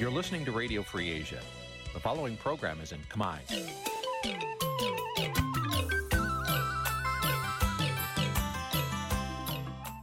[0.00, 1.40] You're listening to Radio Free Asia.
[1.92, 3.36] The following program is in Khmer.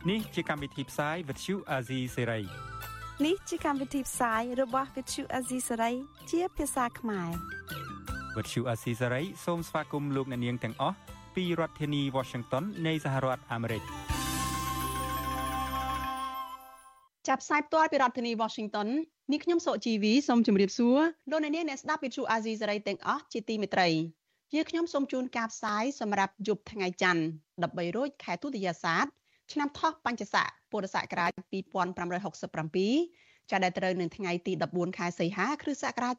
[0.09, 2.43] នេះជាកម្មវិធីផ្សាយ Vuthu Azizi Serai
[3.25, 5.95] នេះជាកម្មវិធីផ្សាយរបស់ Vuthu Azizi Serai
[6.31, 7.29] ជាភាសាខ្មែរ
[8.35, 10.97] Vuthu Azizi Serai សូមស្វាគមន៍លោកអ្នកនាងទាំងអស់
[11.35, 13.83] ពីរដ្ឋធានី Washington នៃសហរដ្ឋអាមេរិក
[17.27, 18.87] ចាប់ផ្សាយផ្ទាល់ពីរដ្ឋធានី Washington
[19.31, 20.97] នេះខ្ញុំសុជីវីសូមជម្រាបសួរ
[21.31, 23.87] លោកអ្នកនាងអ្នកស្ដាប់វិទ្យុអាស៊ីសេរីទាំងអស់ជាទីមេត្រី
[24.51, 27.23] ជាខ្ញុំសូមជូនការផ្សាយសម្រាប់យប់ថ្ងៃច័ន្ទ
[27.59, 29.05] 13រោចខែទុតិយាសាទ
[29.51, 36.15] ឆ្នាំថោះបញ្ញស័កពុរសករាជ2567ចាប់ដែលត្រូវនៅថ្ងៃទី14ខែសីហាគ្រិស្តសករាជ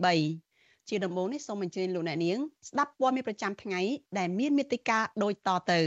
[0.00, 3.80] 2023ជាដំបូងនេះសូមអញ្ជើញលោកអ្នកនាងស្ដាប់ព័ត៌មានប្រចាំថ្ងៃ
[4.18, 5.80] ដែលមានមេត្តាដូចតទៅ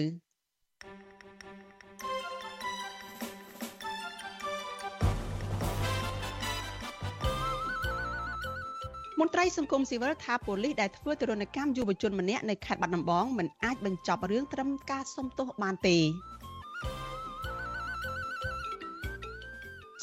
[9.20, 15.98] មន្ត្រីសង្គមស៊ីវិលថាប៉ូលីសដែលធ្វើទរណកម្មយុវជនម្នាក់នៅខេត្តបាត់ដំបងមិនអាចបញ្ចប់រឿងត្រឹមការសុំទោសបានទេ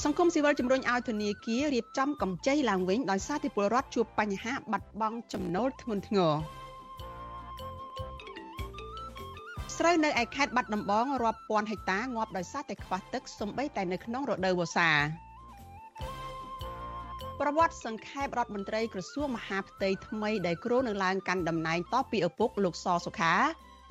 [0.02, 6.32] សង្គមស៊ីវិលជំរុញឲ្យធនាគាររៀបចំកម្ចីឡើងវិញដោយសារតែពលរដ្ឋជួបបញ្ហាបាត់បង់ចំណូលធ្ងន់ធ្ងរ
[9.76, 14.90] ស្រូវនៅឯខេត្តបាត់ដំបងរាប់ពាន់ហិកតាងាប់ដោយសារតែខ្វះទឹកសំបីតែនៅក្នុងរដូវវស្សា
[17.40, 23.34] ប្រវត្តិសង្ខេបរដ្ឋមន្ត្រីក្រសួងមហាផ្ទៃថ្មីដែលគ្រោងនឹងឡើងកាន់តំណែងតពីឪពុកលោកសសុខា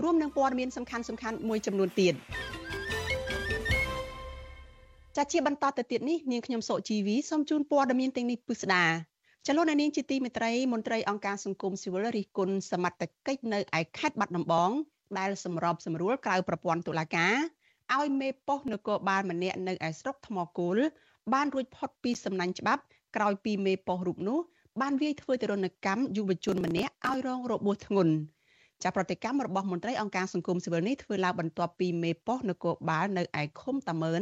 [0.04, 2.14] រួមនឹងព័ត៌មានសំខាន់សំខាន់មួយចំនួនទៀត
[5.18, 8.86] ចាជាបន្តទៅទៀតនេះនាងខ្ញុំសុជីវីសូមជូនព័ត៌មានទាំងនេះពិស្ដា
[9.48, 12.96] ចលនានាងជាទីមេត្រីមន្ត្រីអង្គការសង្គមស៊ីវិលរិះគន់សមត្ថ
[13.28, 14.72] កិច្ចនៅឯខេត្តបាត់ដំបង
[15.20, 17.36] ដែលសម្របសម្រួលក្រៅប្រព័ន្ធតុលាការ
[17.96, 20.78] ឲ្យមេប៉ុស្តិ៍នគរបាលម្នាក់នៅឯស្រុកថ្មគោល
[21.34, 22.84] បានរួចផុតពីសំណាញ់ច្បាប់
[23.16, 24.40] ក្រោយពីមេប៉ុស្តិ៍រូបនោះ
[24.82, 28.14] បានវាយធ្វើទរណកម្មយុវជនម្នាក់ឲ្យរងរបួសធ្ងន់
[28.84, 34.22] ចាប្រតិកម្មរបស់មន្ត្រីអង្គការសង្គមស៊ីវិលនេះធ្វើឡើងបន្ទាប់ពីមេប៉ុស្តិ៍នគរបាលនៅឯឃុំតាមើន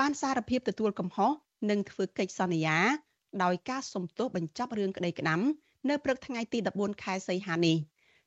[0.00, 1.30] បានសារភាពទទួលកំហុស
[1.70, 2.78] និងធ្វើកិច្ចសន្យា
[3.42, 5.40] ដោយការសុំទោសបញ្ចប់រឿងក្តីក្តាំ
[5.88, 7.76] នៅព្រឹកថ្ងៃទី14ខែសីហានេះ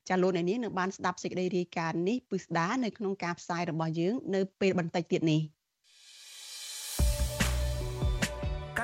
[0.08, 5.40] ចាលោកអ្នកនាងនឹងបានស្ដាប់សេចក្តីរាយការណ៍នេះពិស្ដានៅក្នុងការផ្សាយរបស់យើងនៅពេលបន្តិចទៀតនេះ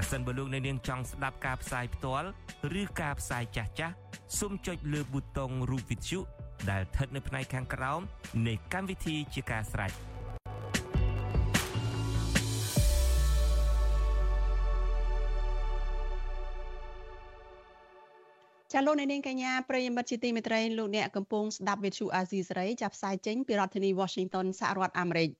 [0.00, 2.28] ប្រសិនបើលោកអ្នកនាងចង់ស្ដាប់ការផ្សាយផ្ទាល់
[2.80, 3.94] ឬការផ្សាយចាស់ចាស់
[4.38, 6.18] សូមចុចលើប៊ូតុងរូបវិទ្យុ
[6.70, 8.00] ដែលស្ថិតនៅផ្នែកខាងក្រោម
[8.46, 9.92] នៃកម្មវិធីជាការស្រេច
[18.72, 25.30] ចាលោកនាងកញ្ញាប្រិយមិត្តជាទីមេត្រីលោកអ្នកកំពុងស្ដាប់វិទ្យុអាស៊ីសេរីចាប់ផ្សាយចេញពីរដ្ឋធានី Washington សហរដ្ឋអាមេរិក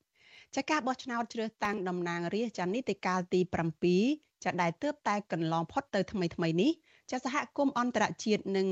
[0.57, 6.72] ចាការបោះឆ្នោតជ្រើសតាំងតំណាងរាស្ត្រចានីតិកាលទី7 ចាដែលទើបតែកន្លងផុតទៅថ្មីថ្មីនេះ
[7.12, 8.68] ចាសហគមន៍អន្តរជាតិនិង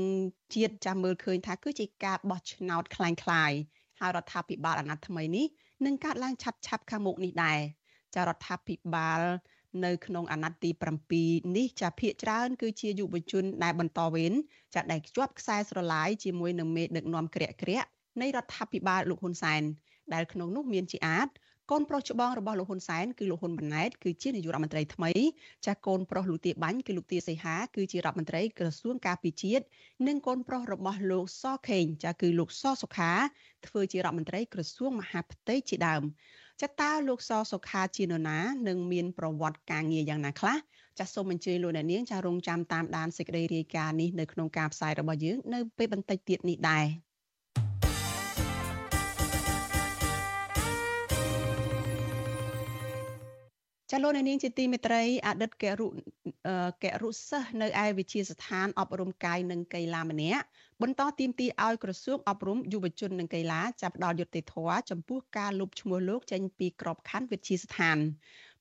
[0.54, 3.10] ជាតិចាំមើលឃើញថាគឺជាការបោះឆ្នោតคล้า
[3.50, 3.58] ยៗ
[4.00, 5.46] ហើយរដ្ឋាភិបាលអាណត្តិថ្មីនេះ
[5.84, 7.60] នឹងកាត់ឡើងឆាប់ឆាប់ខាងមុខនេះដែរ
[8.14, 9.20] ចារដ្ឋាភិបាល
[9.84, 10.70] នៅក្នុងអាណត្តិទី
[11.12, 14.32] 7នេះចាភាកច្រើន គឺជាយុវជនដែលបន្តវេន
[14.74, 17.88] ចាដែលជាប់ខ្សែស្រឡាយជាមួយនឹងមេដឹកនាំក្រាក់ក្រាក់
[18.20, 19.62] នៃរដ្ឋាភិបាលលោកហ៊ុនសែន
[20.14, 21.28] ដែលក្នុងនោះមានជាអាច
[21.71, 25.11] កូនប្រុសច្បងរបស់លោកហ៊ុនសែនគឺលោកហ៊ុនម៉ាណែតគឺជានាយករដ្ឋមន្ត្រីថ្មី
[25.65, 29.63] ចាស់កូនប្រុសលោកទាបាញ់គឺលោកទាសីហាគឺជារដ្ឋមន្ត្រីក្រសួងការពារជាតិ
[30.07, 33.11] និងកូនប្រុសរបស់លោកសខេងចាស់គឺលោកសសុខា
[33.67, 36.03] ធ្វើជារដ្ឋមន្ត្រីក្រសួងមហាផ្ទៃជាដើម
[36.61, 40.57] ចាតើលោកសសុខាជានរណានិងមានប្រវត្តិការងារយ៉ាងណាខ្លះ
[40.99, 47.06] ចាសសូមអញ្ជើញលោកអ្នកនាងចារងចាំតាមដានសេចក្តីរាយការណ៍នេះនៅក្នុងការផ្សាយរបស់យើងនៅពេលបន្តិចទៀតនេះដែរ
[53.91, 55.87] ចាលោកនាងជាទីមេត្រីអតីតករុ
[56.83, 60.43] ករុសិស្សនៅឯវិទ្យាស្ថានអប់រំកាយនិងកីឡាម្នាក់
[60.81, 67.97] បន្តទីមទីឲ្យក្រសួងអប់រំយុវជននិងកីឡាចាប់ផ្ដល់យុត្តិធម៌ចំពោះការលុបឈ្មោះលោកចេញពីក្របខ័ណ្ឌវិទ្យាស្ថាន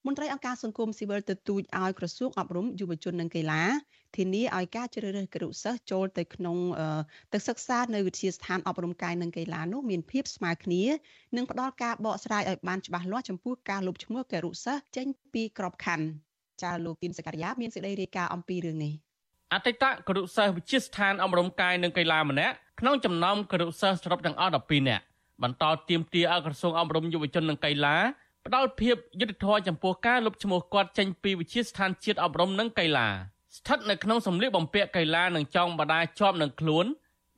[0.07, 3.63] មន្ត្រីអង្គការសង្គមស៊ីវិលទទូចឲ្យក្រសួងអប់រំយុវជននិងកីឡា
[4.17, 6.57] ធានាឲ្យការជ្រើសរើសគរុសិស្សចូលទៅក្នុង
[7.33, 10.83] ទៅសិក្សានៅវិទ្យាស្ថានអប់រំកាយនិងកីឡានោះមានភាពស្មើគ្នា
[11.37, 16.07] និងផ្ដល់ការបកស្រាយឲ្យបានច្បាស់លាស់ចំពោះការលុបឈ្មោះគរុសិស្សចេញពីក្របខ័ណ្ឌ
[16.63, 18.93] ចាលោកគឹមសកលយាមានសេចក្តីរាយការណ៍អំពីរឿងនេះ
[19.55, 25.05] អតីតគរុសិស្សវិទ្យាស្ថានអប់រំកាយនិងកីឡាម្នាក់ក្នុងចំណោមគរុសិស្សសរុបទាំងអស់12នាក់
[25.43, 27.97] បន្តទៀមទាឲ្យក្រសួងអប់រំយុវជននិងកីឡា
[28.47, 33.09] ផ្ដល់ភាពយុត្តិធម៌ចំពោះការលុបឈ្មោះគាត់ចេញពីវិទ្យាស្ថានជាតិអប់រំនិងកីឡា
[33.57, 36.87] ស្ថិតនៅក្នុងសម្លៀកបំពាក់កីឡានិងចောင်းបដាជាប់នឹងខ្លួន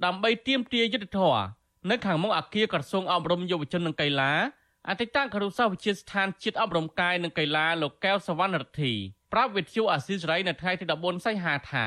[0.05, 1.43] ដើម្បីទៀមទាយុត្តិធម៌
[1.91, 4.33] នៅខាងមុខអគារក្រសួងអប់រំយុវជននិងកីឡា
[4.89, 8.93] អតីតគរុសាស្ត្រវិទ្យាស្ថានជាតិអប់រំកាយនិងកីឡាលោកកែវសវណ្ណរទ្ធី
[9.33, 11.87] ប្រាប់វិទ្យុអាស៊ីសេរីនៅថ្ងៃទី14សីហាថា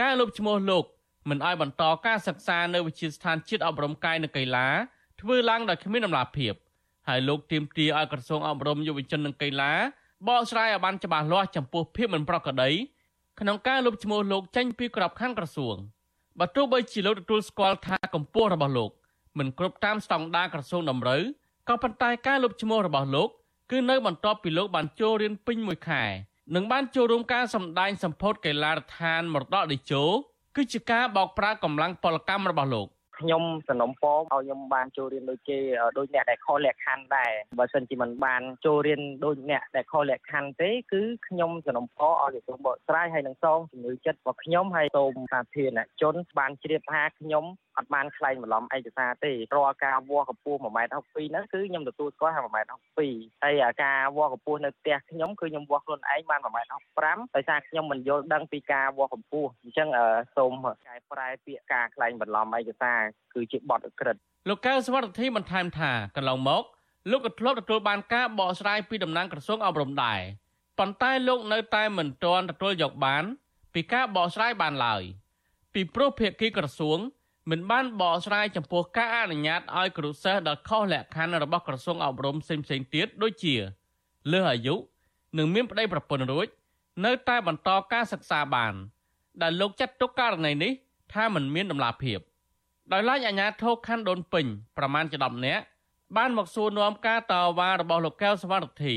[0.00, 0.84] ការលុបឈ្មោះលោក
[1.28, 4.68] មិនអោយបន្តការសិក្សានៅវិទ្យាស្ថានជាតិអប់រំកាយនិងកីឡា
[5.20, 6.54] ធ្វើឡើងដោយគ្មានដំណាភាព
[7.08, 9.72] ហើយលោកទាមទារឲ្យក្រសួងអប់រំយុវជននិងកីឡា
[10.28, 12.70] បកស្រាយឲ្យបានច្បាស់លាស់ចំពោះភាពមិនប្រក្រតី
[13.40, 15.76] ក្នុងការលុបឈ្មោះលោកចេញពីក្របខ័ណ្ឌក្រសួង
[16.38, 18.90] បើទោះបីជាលោកទទួលស្គាល់ថាកម្ពស់របស់លោក
[19.38, 21.22] មិនគ្រប់តាមស្តង់ដារក្រសួងតម្រូវ
[21.68, 23.28] ក៏ប៉ុន្តែការលុបឈ្មោះរបស់លោក
[23.70, 26.02] គឺនៅបន្ទាប់ពីលោកបានចូលរៀនពេញមួយខែ
[26.54, 30.04] និងបានចូលរួមការសម្ដែងសម្ពោធកីឡាដ្ឋានមរតកតេជោ
[30.56, 32.88] គឺជាការបោកប្រាស់កម្លាំងពលកម្មរបស់លោក
[33.22, 35.58] ខ្ញុំសំណុំពរឲ្យខ្ញុំបានចូលរៀនដូចគេ
[35.98, 47.44] ដូចអ្នកដែលខុសលក្ខខណ្ឌដែរបើមិនជាមិនបានចូលរៀនដូចអ្នកដែលខុសលក្ខខណ្ឌទេគឺខ្ញុំសំណុំពរឲ្យក្រសួងបកស្រាយហើយនឹងសងជំនឿចិត្តរបស់ខ្ញុំហើយសូមសាធារណជនបានជ្រាបថាខ្ញុំ
[47.78, 52.42] អត់បានខ្លែងបន្លំឯកសារទេរាល់ការវាស់កម្ពស់1.62ហ្នឹងគឺខ្ញុំទទួលស្គាល់ថា
[52.96, 56.40] 1.62ហើយការវាស់កម្ពស់នៅផ្ទះខ្ញុំគឺខ្ញុំវាស់ខ្លួនឯងបាន
[56.86, 59.88] 1.65ដោយសារខ្ញុំមិនយល់ដឹងពីការវាស់កម្ពស់អញ្ចឹង
[60.36, 60.52] សូម
[60.86, 63.00] កែប្រែពាក្យការខ្លែងបន្លំឯកសារ
[63.34, 64.16] គឺជាបទអក្រិត
[64.48, 66.64] លោកកៅសវត្ថិបន្ថែមថាកន្លងមក
[67.10, 70.20] លោកក៏ធ្លាប់ទទួលបានការបកស្រាយពីតំណាងក្រសួងអប់រំដែរ
[70.78, 73.24] ប៉ុន្តែលោកនៅតែមិនទាន់ទទួលយកបាន
[73.74, 75.02] ពីការបកស្រាយបានឡើយ
[75.74, 76.98] ពីព្រោះភាគីក្រសួង
[77.50, 83.54] មិនបានបកស្រាយចំពោះការអនុញ្ញាតឲ្យគ្រូសិស្សដែលខុសលក្ខខណ្ឌរបស់ក្រសួងអប់រំផ្សេងៗទៀតដូចជា
[84.32, 84.74] លើសអាយុ
[85.38, 86.46] និងមានប្តីប្រពន្ធរួច
[87.04, 88.74] នៅតែបន្តការសិក្សាបាន
[89.42, 90.72] ដែលលោកចាត់ទុកករណីនេះ
[91.12, 92.18] ថាមិនមានដំណាភាព
[92.92, 94.46] ដោយឡែកអាជ្ញាធរខណ្ឌដូនពេញ
[94.78, 95.64] ប្រមាណជា10នាក់
[96.16, 98.94] បានមកសួរនាំការតវ៉ារបស់លោកកែវសវត្ថិ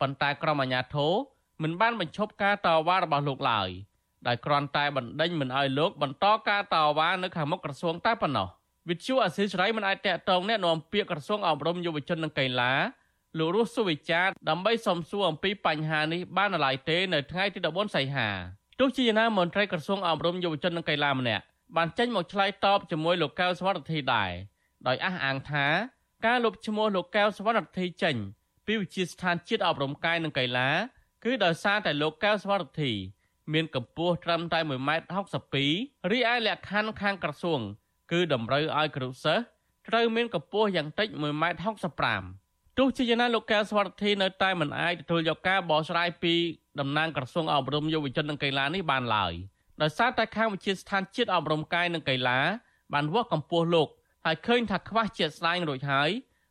[0.00, 1.12] ប៉ុន្តែក្រុមអាជ្ញាធរ
[1.62, 3.68] មិនបានបញ្ឈប់ការតវ៉ារបស់លោកឡើយ។
[4.26, 8.48] ដោយគ្រាន់តែបណ្ដេញមិនឲ្យលោកបន្តការតវ៉ានៅខាងមុខក្រសួងតែប៉ុណ្ណោះ
[8.88, 12.72] វិទ្យុអសិរ័យមិនអាចតាក់ទងអ្នកនាំពាក្យក្រសួងអប់រំយុវជននិងកីឡា
[13.38, 18.28] លោករស់សុវិចារដើម្បីសំសួរអំពីបញ្ហានេះបានឡើយទេនៅថ្ងៃទី14សីហា
[18.80, 21.44] ទោះជាយ៉ាងណាមន្ត្រីក្រសួងអប់រំយុវជននិងកីឡាម្នាក់
[21.76, 24.30] បានចេញមកឆ្លើយតបជាមួយលោកកៅសវណ្ណធីដែរ
[24.86, 25.66] ដោយអះអាងថា
[26.26, 28.16] ការលុបឈ្មោះលោកកៅសវណ្ណធីចេញ
[28.66, 30.68] ពីវិទ្យាស្ថានជាតិអប់រំកាយនិងកីឡា
[31.24, 32.92] គឺដោយសារតែលោកកៅសវណ្ណធី
[33.52, 35.06] មានកម្ពស់ត្រឹមតែ1ម៉ែត្រ
[35.60, 37.60] 62រីឯលក្ខខណ្ឌខាងក្រសួង
[38.12, 39.44] គឺតម្រូវឲ្យគ្រូសិស្ស
[39.88, 41.60] ត្រូវមានកម្ពស់យ៉ាងតិច1ម៉ែត្រ
[42.20, 46.34] 65ទោះជាយ៉ាងណាលោកកែវសវត្ថិនៅតែមិនអាចទទួលយកការបកស្រាយពី
[46.80, 49.32] តំណាងក្រសួងអប់រំយុវជននិងកីឡានេះបានឡើយ
[49.82, 52.40] ដោយសារតែខាងវិទ្យាស្ថានជាតិអប់រំកាយនិងកីឡា
[52.94, 53.88] បានវាស់កម្ពស់លោក
[54.24, 56.10] ហើយឃើញថាខ្វះជាក់ស្ដែងរួចហើយ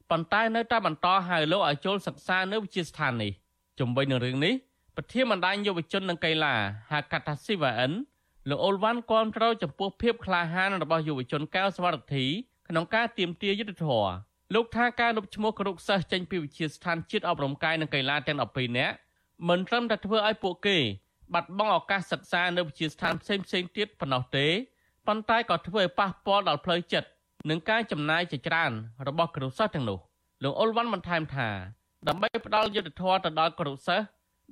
[0.09, 3.31] ប៉ុន្តែនៅតែបន្តហៅលោកឲ្យចូលសិក្សានៅវិទ្យាស្ថាននេះ
[3.79, 4.53] ជំវិញនឹងរឿងនេះ
[4.97, 6.55] ប្រធានបណ្ដាញយុវជននិងកីឡា
[6.91, 7.91] ហៅកាត់ថា CVN
[8.49, 12.25] លោកអូលវ៉ាន់គាំទ្រចំពោះភាពក្លាហានរបស់យុវជនកែវសវត្ថិ
[12.67, 14.07] ក្នុងការទៀមទាយុទ្ធធរ
[14.53, 18.95] លោកថាការលុបឈ្មោះគរុកសិស្សចេញពីវិទ្យាស្ថានជាតិអប់រំកាយនិងកីឡាទាំង12នាក់
[19.49, 20.77] មិនត្រឹមតែធ្វើឲ្យពួកគេ
[21.33, 24.47] បាត់បង់ឱកាសសិក្សានៅវិទ្យាស្ថានផ្សេងផ្សេងទៀតប៉ុណ្ណោះទេ
[25.07, 27.09] ប៉ុន្តែក៏ធ្វើឲ្យប៉ះពាល់ដល់ផ្លូវចិត្ត
[27.49, 28.71] និងការចំណាយជាច្រើន
[29.07, 29.99] របស់គ្រូសិស្សទាំងនោះ
[30.43, 31.49] លោកអ៊ុលវ៉ាន់បន្ថែមថា
[32.07, 34.05] ដើម្បីផ្ដល់យុទ្ធធម៌ទៅដល់គ្រូសិស្ស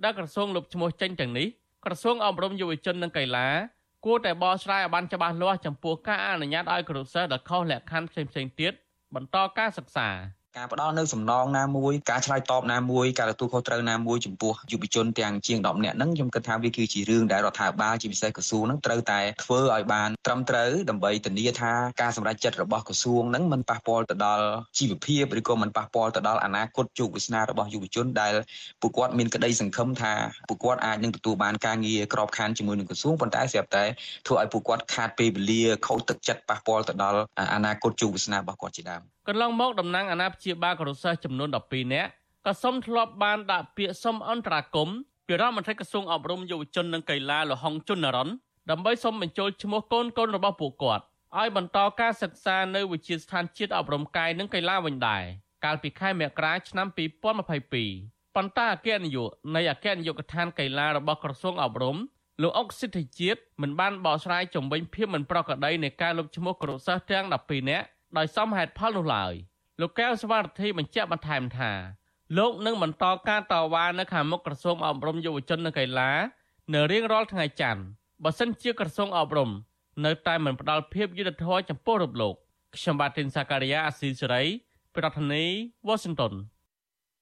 [0.03, 1.47] ដែលក្រសួងលុបឈ្មោះចេញទាំងនេះ
[1.85, 3.47] ក្រសួងអប់រំយុវជននិងកីឡា
[4.05, 8.73] គួរតែបកស្រាយឲ្យបានច្បាស់លាស់ចំពោះការអនុញ្ញាតឲ្យគ្រូសិស្សដែលខុសលក្ខខណ្ឌផ្សេងៗទៀត
[9.15, 10.09] បន្តការសិក្សា
[10.57, 24.45] ការផ្ដល់នៅសំណងណាមួយការឆ្លើយតបណាមួយការទទួលខុសត្រូវណាមួយចំពោះយុវជនទាំងជាង10នាក់ហ្នឹងខ្ញុំគិតថាវាគឺជារឿងដែលរដ្ឋាភិបាលជាពិសេសក្រសួងហ្នឹងត្រូវតែធ្វើឲ្យបានត្រឹមត្រូវដើម្បីធានាថាការសម្រេចចិត្តរបស់ក្រសួងហ្នឹងមិនប៉ះពាល់ទៅដល់
[24.77, 28.33] ជីវភាពឬក៏មិនប៉ះពាល់ទៅដល់អនាគតជោគវាសនារបស់យុវជនដែល
[28.81, 30.13] ពួកគាត់មានក្តីសង្ឃឹមថា
[30.49, 33.83] ពួកគាត់អាចនឹងទទួលបានការងារក្របខ័ណ្ឌជាមួយនឹងក្រសួងប៉ុន្តែស្រាប់តែ
[34.27, 37.19] ធ្វើឲ្យពួកគាត់ខាតពេលវេលាខូចទឹកចិត្តប៉ះពាល់ទៅដល់
[37.53, 42.09] អនាគតជោគវាសនារបស់គាត់ជាដើមកន្លងមកតំណាងអាណាព្យាបាលករុសិស្សចំនួន12នាក់
[42.45, 44.97] ក៏សុំធ្លាប់បានដាក់ពាក្យសុំអន្តរាគមន៍
[45.27, 48.29] ពីរដ្ឋមន្ត្រីក្រសួងអប់រំយុវជននិងកីឡាលហុងជុននរ៉ុន
[48.69, 51.03] ដើម្បីសុំបញ្ចូលឈ្មោះកូនកូនរបស់ពួកគាត់
[51.39, 55.23] ឲ្យបន្តការសិក្សានៅវិទ្យាស្ថានជាតិអប់រំកាយនិងកីឡាវិញដែរ
[55.65, 61.97] កាលពីខែមករាឆ្នាំ2022ប៉ុន្តែអគ្គនាយកនៃអគ្គនាយកដ្ឋានកីឡារបស់ក្រសួងអប់រំ
[62.41, 67.85] លោកអុកសិទ្ធិជាតិមិនបានបកស្រាយជំវិញភាពមិនប្រក្រតីនៃការលុបឈ្មោះគ្រូសិស្សទាំង12នាក់
[68.17, 69.33] ដោយសមហេតុផលនោះឡើយ
[69.79, 71.71] លោកកែវសវត្ថិបញ្ជាក់បន្ថែមថា
[72.37, 76.11] លោកនឹងបន្តការតវ៉ានៅខាងមុខក្រសួងអប់រំយុវជននិងកីឡា
[76.73, 77.81] នៅរៀងរាល់ថ្ងៃច័ន្ទ
[78.23, 79.49] បើសិនជាក្រសួងអប់រំ
[80.05, 82.35] នៅតែមិនផ្ដល់ភាពយុត្តិធម៌ចំពោះរូបលោក
[82.75, 84.43] ខ្ញុំបាទទីនសាការីយ៉ាអាស៊ីសេរី
[84.95, 85.51] ប្រធានាធិ
[85.87, 86.33] បតី Washington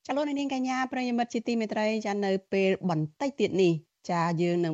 [0.08, 3.74] ចលនានាងកញ្ញាប្រិយមិត្តជាទីមេត្រីចានៅពេលបន្តិចទៀតនេះ
[4.12, 4.74] ចាយើងនឹង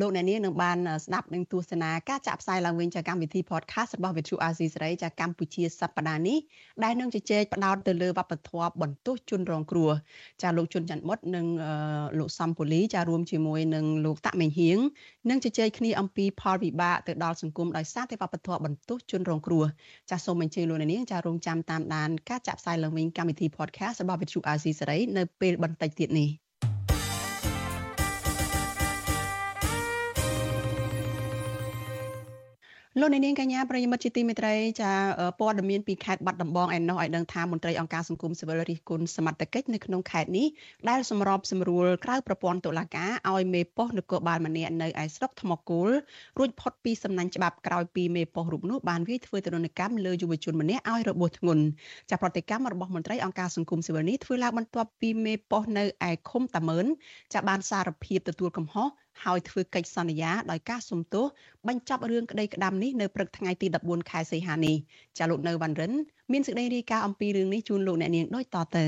[0.00, 6.38] លោកអ្នកនាងនឹងបានស្ដាប់នឹងទស្សនាការចាក់ផ្សាយឡើងវិញចាកម្មវិធី podcast របស់ Vithu Azizi សេរីចាកម្ពុជាសប្តាហ៍នេះ
[6.84, 9.90] ដែលនឹងជជែកផ្ដោតទៅលើវប្បធម៌បន្ទោសជនរងគ្រោះ
[10.42, 11.46] ចាលោកជុនច័ន្ទមុតនិង
[12.18, 14.78] លោកសំពូលីចារួមជាមួយនឹងលោកតាក់មេងហៀង
[15.30, 19.64] នឹងជជែកគ្នាអំពីផលវិបាកទៅដល់សង្គមដោយសារតែវប្បធម៌បន្ទោសជនរងគ្រោះ
[20.10, 26.41] ចាសូមអញ្ជើញលោកអ្នកនាងចារងចាំតាមដានការចាក់ផ្សាយឡើងវិញកម្មវិធី podcast របស់ Vithu Azizi សេរីនៅពេលបន្តិចទៀតនេះ
[33.00, 34.92] លោកនាងកញ្ញាប្រិយមិត្តជាទីមេត្រីចា
[35.40, 40.46] ព័ត៌មានពីខេត្តបាត់ដំបងឯណោះឲ្យដឹងថាមន្ត្រីអង្គការសង្គមស៊ីវិលរិះគន់សមត្ថកិច្ចនៅក្នុងខេត្តនេះ
[40.88, 45.90] ដែលសម្របសម្រួលក្រៅប្រព័ន្ធតុលាការឲ្យមេប៉ុស្តិ៍នគរបាលម្នាក់នៅឯស្រុកថ្មគូល
[46.38, 51.64] រួចផុតពីសំណាញ់ច្បាប់ក្រោយពីមេប៉ុស្តិ៍រូបនោះបានវាយធ្វើទរណកម្មលើយុវជនម្នាក់ឲ្យរបួសធ្ងន់
[52.10, 56.86] ចាប្រតិកម្មរបស់មន្ត្រីអង្គការសង្គមស៊ីវិលនេះធ្វើឡើងបន្ទាប់ពីមេប៉ុស្តិ៍នៅឯឃុំតាមើន
[57.34, 58.88] ចាបានសារភាពទទួលកំហុស
[59.24, 61.24] ហើយធ្វើកិច្ចសន្យាដោយការសុំទោស
[61.68, 64.76] បញ្ចប់រឿងក្តីក្តាំនេះនៅព្រឹកថ្ងៃទី14ខែសីហានេះ
[65.18, 65.92] ចាលោកនៅវ៉ាន់រិន
[66.32, 68.86] មានសេចក្តីរាយការណ៍អំពីរឿងនេះជូនលោកអ្នកនាងដូចតទៅ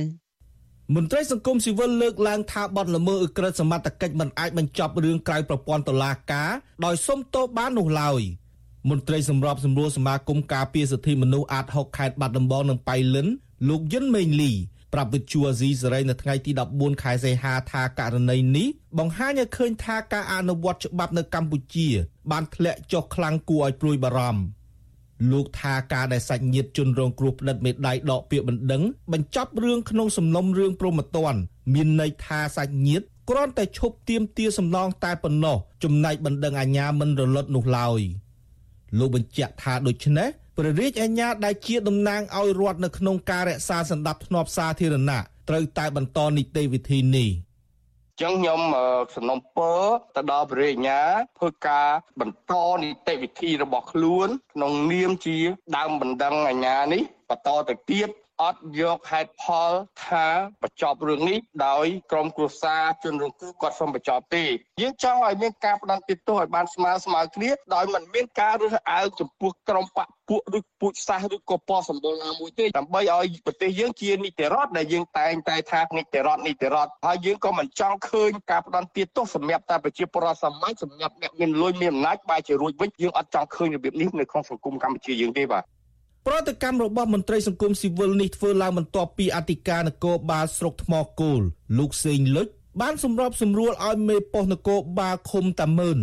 [0.95, 6.51] មន្ត្រីសង្គមស៊ីវិលលើកឡើងថាបទល្មើសអ ுக ្រិតសមត្ថកិច្ចមិនអាចបញ្ចប់រឿងក្រៅប្រព័ន្ធតុលាការ
[6.85, 8.23] ដោយសុំទោសបាននោះឡើយ
[8.91, 13.27] មន្ត្រីសម្របសម្រួលសមាគមការពារសិទ្ធិមនុស្សអាត6ខេត្តបាត់ដំបងនិងបៃលិន
[13.69, 14.53] លោកយិនមេងលី
[14.95, 21.89] ប្រាប់វិទ្យុអាស៊ីសេរីនៅថ្ងៃទី14ខែសីហាថាករណីនេះបង្ហាញឲ្យឃើញថាការអនុវត្តច្បាប់នៅកម្ពុជា
[22.31, 24.43] បានធ្លាក់ចុះខ្លាំងគួរឲ្យព្រួយបារម្ភ
[25.31, 28.83] លោកថាការដែលសាច់ញាតិជនរងគ្រោះផ្តិតមេដៃដកពាក្យបណ្ដឹង
[29.13, 31.35] បញ្ចប់រឿងក្នុងសំណុំរឿងព្រមត្តន
[31.75, 38.01] មានន័យថាសាច់ញាតិគ្រាន់តែឈប់ទៀមទាសំណងតែប៉ុណ្ណោះចំណែកបណ្ដឹងអាញាមិនរលត់នោះឡើយ
[38.99, 47.31] លោកបញ្ជាក់ថាដូច្នេះ ព្រះរាជអាជ្ញាដែលជាតំណាងឲ្យរដ្ឋនៅក្នុងការរក្សាសន្តិភាពធ្នាប់សាធារណៈត្រូវតែបន្តនីតិវិធីនេះ
[48.23, 48.61] ចឹងខ្ញុំ
[49.15, 49.81] សំណុំពរ
[50.17, 51.03] ទៅដល់ព្រះរាជអាជ្ញា
[51.39, 51.89] ធ្វើការ
[52.21, 55.39] បន្តនីតិវិធីរបស់ខ្លួន ក្នុងនាមជា
[55.77, 58.09] ដើមបណ្ដឹងអាជ្ញានេះបន្តទៅទៀត
[58.45, 59.73] អត់យកហេតុផល
[60.07, 60.27] ថា
[60.63, 64.45] បញ្ចប់រឿងនេះដោយក្រមគ្រួសារជនរងគ្រោះគាត់សុំបញ្ចប់ទេ
[64.81, 85.65] យើងចង់ឲ្យមានការផ្ដន្ទាទោសឲ្យបានស្មើស្មើគ្នាដោយមិនមានការរើសអើងចំពោះក្រមបកពួកឬពូជសាសឬក៏ពណ៌សម្បុរណាមួយទេដើម្បីឲ្យប្រទេសយើងជានីតិរដ្ឋដែលយើងតែងតែថានីតិរដ្ឋនីតិរដ្ឋហើយយើងក៏មិនចង់ឃើញការផ្ដន្ទាទោសសម្រាប់តែប្រជាពលរដ្ឋសាមញ្ញសម្រាប់អ្នកមានលុយមានអំណាចបែរជារួចវិញយើងអត់ចង់ឃើញរបៀបនេះនៅក្នុងសង្គមកម្ពុជាយើងទេបាទ
[86.27, 91.41] ប្រតិកម្មរបស់មន្ត្រីសង្គមស៊ីវិលនេះធ្វើឡើងបន្ទាប់ពីអធិការនគរបាលស្រុកថ្មគោល
[91.79, 92.47] លោកសេងលុច
[92.81, 95.99] បានសម្របសម្រួលឲ្យមេប៉ុស្តិ៍នគរបាលឃុំតាមើន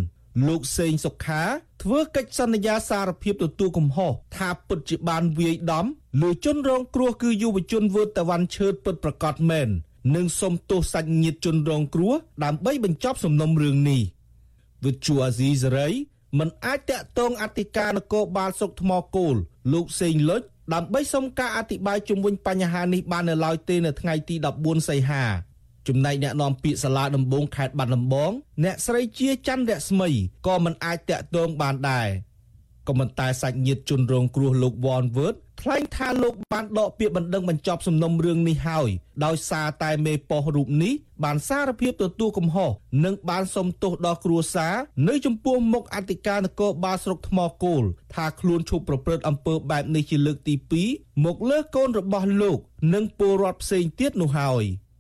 [0.48, 1.44] លោកសេងសុខា
[1.84, 5.86] ធ្វើកិច្ចសន្យាសារភាពទទួលកំហុសថាពិតជាបានវាយដំ
[6.22, 9.68] លើជនរងគ្រោះគឺយុវជនវឺតតវ៉ាន់ឈើតពិតប្រកបមែន
[10.16, 12.14] និងសុំទោសសាច់ញាតិជនរងគ្រោះ
[12.44, 14.02] ដើម្បីបញ្ចប់សំណុំរឿងនេះ
[14.86, 15.90] វិទ្យុអាស៊ីសេរី
[16.40, 19.36] មិនអាចតាក់ទងអធិការនគរបាលស្រុកថ្មគោល
[19.72, 20.42] លោកសេងលុច
[20.74, 25.24] ដើម្បីសុំការអធិប្បាយជុំវិញបញ្ហានេះបាននៅឡើយទេនៅថ្ងៃទី14សីហា
[25.88, 28.32] ចំណែកអ្នកនាំពាក្យសាលាដំបងខេត្តបាត់ដំបង
[28.64, 30.10] អ្នកស្រីជាច័ន្ទរស្មី
[30.48, 32.08] ក៏មិនអាចតាក់ទងបានដែរ
[32.88, 38.90] ក៏មិនតែសាច់ញាតិជនរងគ្រោះលោកវ៉នវើតថ្លែងថាលោកបានដកពាក្យបណ្ដឹងបញ្ចប់សំណុំរឿងនេះហើយ
[39.26, 42.70] ដោយសារតែមេប៉ុស្តិ៍រូបនេះបានសារភាពទទួលកំហុស
[43.06, 44.76] និងបានសុំទោសដល់គ្រួសារ
[45.08, 47.84] នៅចំពោះមុខអធិការនគរបាលស្រុកថ្មគោល
[48.14, 50.56] ថាខ្លួនឈប់ប្រព្រឹត្តអំពើបែបនេះជាលើកទី
[50.90, 52.58] 2មកលើកូនរបស់លោក
[52.94, 54.66] និងពលរដ្ឋផ្សេងទៀតនោះហើយ។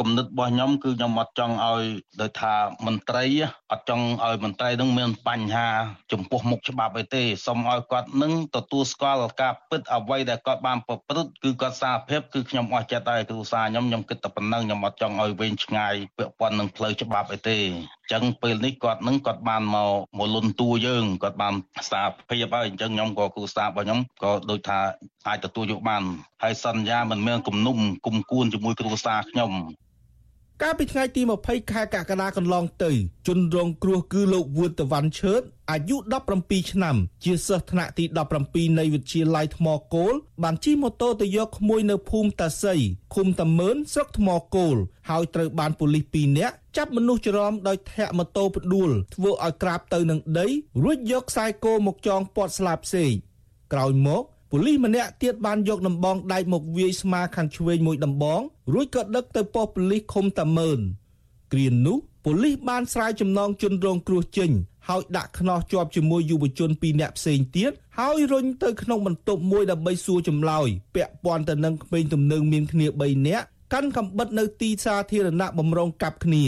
[0.00, 1.82] គំនិតរបស់ខ្ញុំគឺខ្ញុំអត់ចង់ឲ្យ
[2.20, 2.54] ដោយថា
[2.86, 3.24] មន្ត្រី
[3.72, 5.68] អត់ចង់ឲ្យមន្ត្រីនឹងមានបញ្ហា
[6.12, 21.54] ចំពោះមុខច្បាប់អីទេសូមឲ្យគាត់នឹងទទួលស្គាល់ការពិតអ្វីដែលគាត់បានប្រព្រឹត្តគឺគាត់សារភាពគឺខ្ញុំអស់ចិត្តហើយគ្រូសាខ្ញុំខ្ញុំគិតតែប៉ុណ្ណឹងខ្ញុំអត់ចង់ឲ្យវែងឆ្ងាយពាក់ព័ន្ធនឹងផ្លូវច្បាប់អីទេអញ្ចឹងពេលនេះគាត់នឹងគាត់បានមកមកលុនតួយើងគាត់បាន
[21.90, 24.78] សារភាពហើយអញ្ចឹងខ្ញុំក៏គ្រូសារបស់ខ្ញុំក៏ដូចថា
[25.28, 26.02] អាចទទួលយកបាន
[26.42, 29.52] ហើយសន្យាមិនមានគំនុំគុំគួនជាមួយគ្រូសាខ្ញុំ
[30.62, 32.92] កាលពីថ្ងៃទី20ខែកក្កដាកន្លងទៅ
[33.26, 35.96] ជនរងគ្រោះគឺលោកវឿនតវ៉ាន់ឈើតអាយុ
[36.34, 38.04] 17ឆ្នាំ ជាសិស្សថ្នាក់ទី
[38.40, 42.74] 17នៃវិទ្យាល័យថ្មគោលបានជិះម៉ូតូទៅយកក្មួយនៅភូមិតាសី
[43.14, 44.76] ឃុំតាមើនស្រុកថ្មគោល
[45.08, 50.46] ហើយត្រូវបានប៉ូលីស2នាក់ចាប់មនុស្សច្រំដោយធាក់ម៉ូតូផ្ដួលធ្វើឲ្យក្រាបទៅនឹងដី
[50.84, 53.12] រួចយកខ្សែគោមកចងពាត់ស្លាបផ្សេង
[53.72, 54.24] ក្រោយមក
[54.56, 58.40] ប៉ូលីសម្នាក់ទៀតបានយកដំបងដែកមកវាយស្មាខាងឆ្វេងមួយដំបង
[58.72, 60.80] រួចក៏ដឹកទៅប៉ុស្តិ៍ប៉ូលីសឃុំតាម៉ឺន
[61.52, 64.50] គ្រានោះប៉ូលីសបានស្រាយចំណងជនរងគ្រោះចេញ
[64.88, 76.44] ហើយដាក់ខ្នោះជាប់ជាមួយយុវជន2នាក់ផ្សេងទៀតហើយរុញទៅក្នុងបន្ទប់មួយដើម្បីសួរចម្លើយពាក់ព័ន្ធទៅនឹងក្មេងទំនើងមានគ្នា3នាក់កាន់កំបិតនៅទីសាធារណៈបំរុងកាប់គ្នា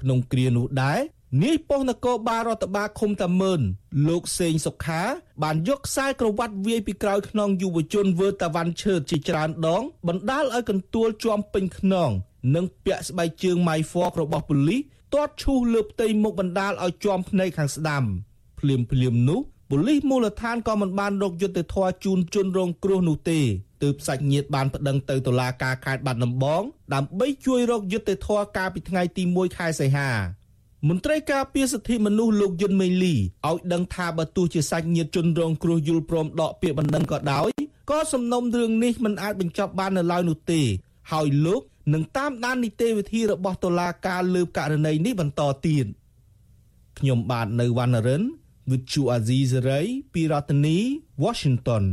[0.00, 1.00] ក្នុងគ្រានោះដែរ
[1.42, 3.60] នាយប៉ុស្តិ៍នគរបាលរដ្ឋបាលឃុំតាម៉ឺន
[4.08, 5.02] លោកសេងសុខា
[5.42, 12.10] បានយកខ្សែក្រវ៉ាត់វាយពីក្រោយខ្នងយុវជនវើតាវ៉ាន់ឈើតជាច្រើនដង បណ្ដាលឲ្យកន្ទួលជាប់ពេញខ្នង
[12.54, 14.80] និងពាក់ស្បែកជើងម៉ៃហ្វករបស់ប៉ូលីស
[15.14, 18.02] ទាត់ឈូសលើផ្ទៃមុខបណ្ដាលឲ្យជាប់ភ្នែកខាងស្ដាំ
[18.58, 23.40] ភ្លាមភ្លាមនោះប៉ូលីសមូលដ្ឋានក៏មិនបានរកយុត្តិធម៌ជូនជនរងគ្រោះនោះទេ
[23.82, 26.62] ទើបសាច់ញាតិបានប្តឹងទៅតុលាការខេត្តបាត់ដំបង
[26.94, 30.10] ដើម្បីជួយរកយុត្តិធម៌កាលពីថ្ងៃទី1ខែសីហា
[30.88, 33.14] មន្ត្រីការពារសិទ្ធិមនុស្សលោកយុនមេលី
[33.48, 37.50] ឲ្យដឹងថាបើទោះជាសាច់ញាតិជនរងគ្រោះយល់ព្រមដកពាក្យបណ្ដឹងក៏ដោយ
[37.90, 40.60] ក៏សំណុំរឿងនេះមិនអាចបញ្ចប់បាននៅឡើយនោះទេ
[41.12, 41.62] ហើយលោក
[41.94, 45.86] នឹងតាមដាននីតិវិធីរបស់តុលាការលើករណីនេះបន្តទៀត
[46.98, 48.22] ខ្ញុំបាទនៅវណ្ណរិន
[48.70, 50.78] with Chu Azizi Saray ពីរដ្ឋធានី
[51.24, 51.84] Washington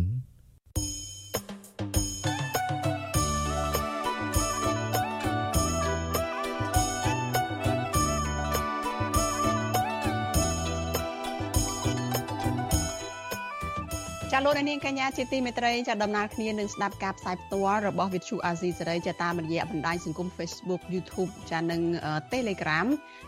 [14.39, 21.81] ចាលោកនាងកញ្ញាជាទីមេត្រីចាដំណើរគ្នានឹងស្ដាប់ការផ្សាយផ្ទាល់របស់ Vithu Azizi សេរីចាតាមរយៈបណ្ដាញសង្គម Facebook YouTube ចានិង
[22.33, 22.87] Telegram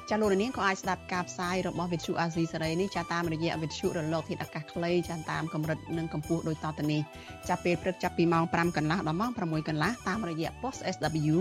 [0.09, 7.01] ចាលោកនាងក៏អាចស្ដាប់ការផ្សាយរបស់ Vithu Azizi សេរីនេះចាតាមរយៈ Vithu រលកធាតុអាកាសខ្លីចាតាមកម្រិតនិងកម្ពស់ដូចតទៅនេះ
[7.49, 11.37] ចាពេលព្រឹកចាប់ពីម៉ោង5កន្លះដល់ម៉ោង6កន្លះតាមរយៈ post SW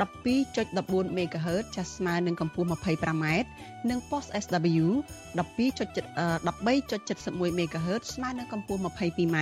[0.00, 3.26] 12.14 MHz ចាស្មើនឹងកម្ពស់ 25m
[3.90, 4.86] និង post SW
[5.38, 9.38] 12.13.71 MHz ស្មើនឹងកម្ពស់ 22m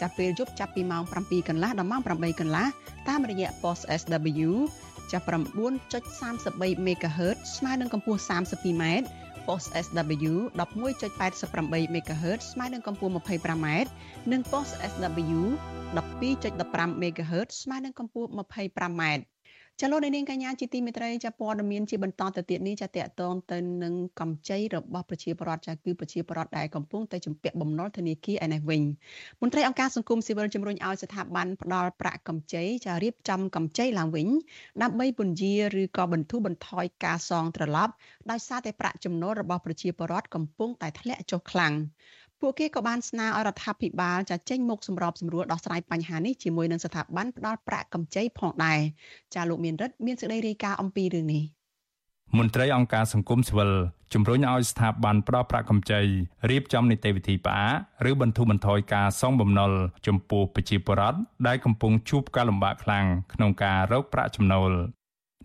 [0.00, 2.66] ចាប់ពេលយប់ចាប់ពីម៉ោង7កន្លះដល់ម៉ោង8កន្លះ
[3.08, 4.48] តាមរយៈ post SW
[5.12, 8.84] ចាប់9.33 MHz ស្មើនឹងកម្ពស់ 32m
[9.46, 13.66] post SW 11.88 MHz ស្មើនឹងកម្ពស់ 25m
[14.32, 15.40] និង post SW
[15.96, 19.02] 12.15 MHz ស្មើនឹងកម្ពស់ 25m
[19.80, 28.82] ចលនានាងកញ្ញាជាទីមេត្រីចាព័ត៌មានជាបន្តទៅទៀតនេះចាតកតងទៅនឹងកម្ចីរបស់ប្រជាពលរដ្ឋចាគឺប្រជាពលរដ្ឋដែលកំពុងតែជំពាក់បំណុលធនាគារឯនេះវិញ
[29.40, 34.28] មន្ត្រីអង្គការសង្គមស៊ីវិលជំរុញឲ្យស្ថាប័នផ្ដល់ប្រាក់កម្ចីចារៀបចំកម្ចីឡើងវិញ
[34.82, 37.92] ដើម្បីពន្យាឬក៏បន្ធូរបន្ថយការសងត្រឡប់
[38.30, 41.72] ដោយសារតែប្រាក់ចំណូលរបស់ប្រជាពលរដ្ឋកំពុងតែធ្លាក់ចុះខ្លាំង
[42.42, 48.78] ពួកគេក៏បានស្នើឲ្យរដ្ឋាភិបាលចាចេញមុខសម្របសម្រួលដោះស្រាយបញ្ហានេះជាមួយនឹងស្ថាប័នផ្ដល់ប្រាក់កម្ចីផងដែរ
[49.34, 51.44] ចាលោកមានរិទ្ធមានសេចក្តីរាយការណ៍អំពីរឿងនេះ
[52.38, 53.70] មន្ត្រីអង្គការសង្គមស៊ីវិល
[54.14, 56.00] ជំរុញឲ្យស្ថាប័នផ្ដល់ប្រាក់កម្ចី
[56.50, 57.66] រៀបចំនីតិវិធីផ្អា
[58.02, 59.72] កឬបន្ធូរបន្ថយការសងបំណុល
[60.06, 64.70] ចំពោះប្រជាពលរដ្ឋដែលកំពុងជួបការលំបាកខ្លាំងក្នុងការរកប្រាក់ចំណូល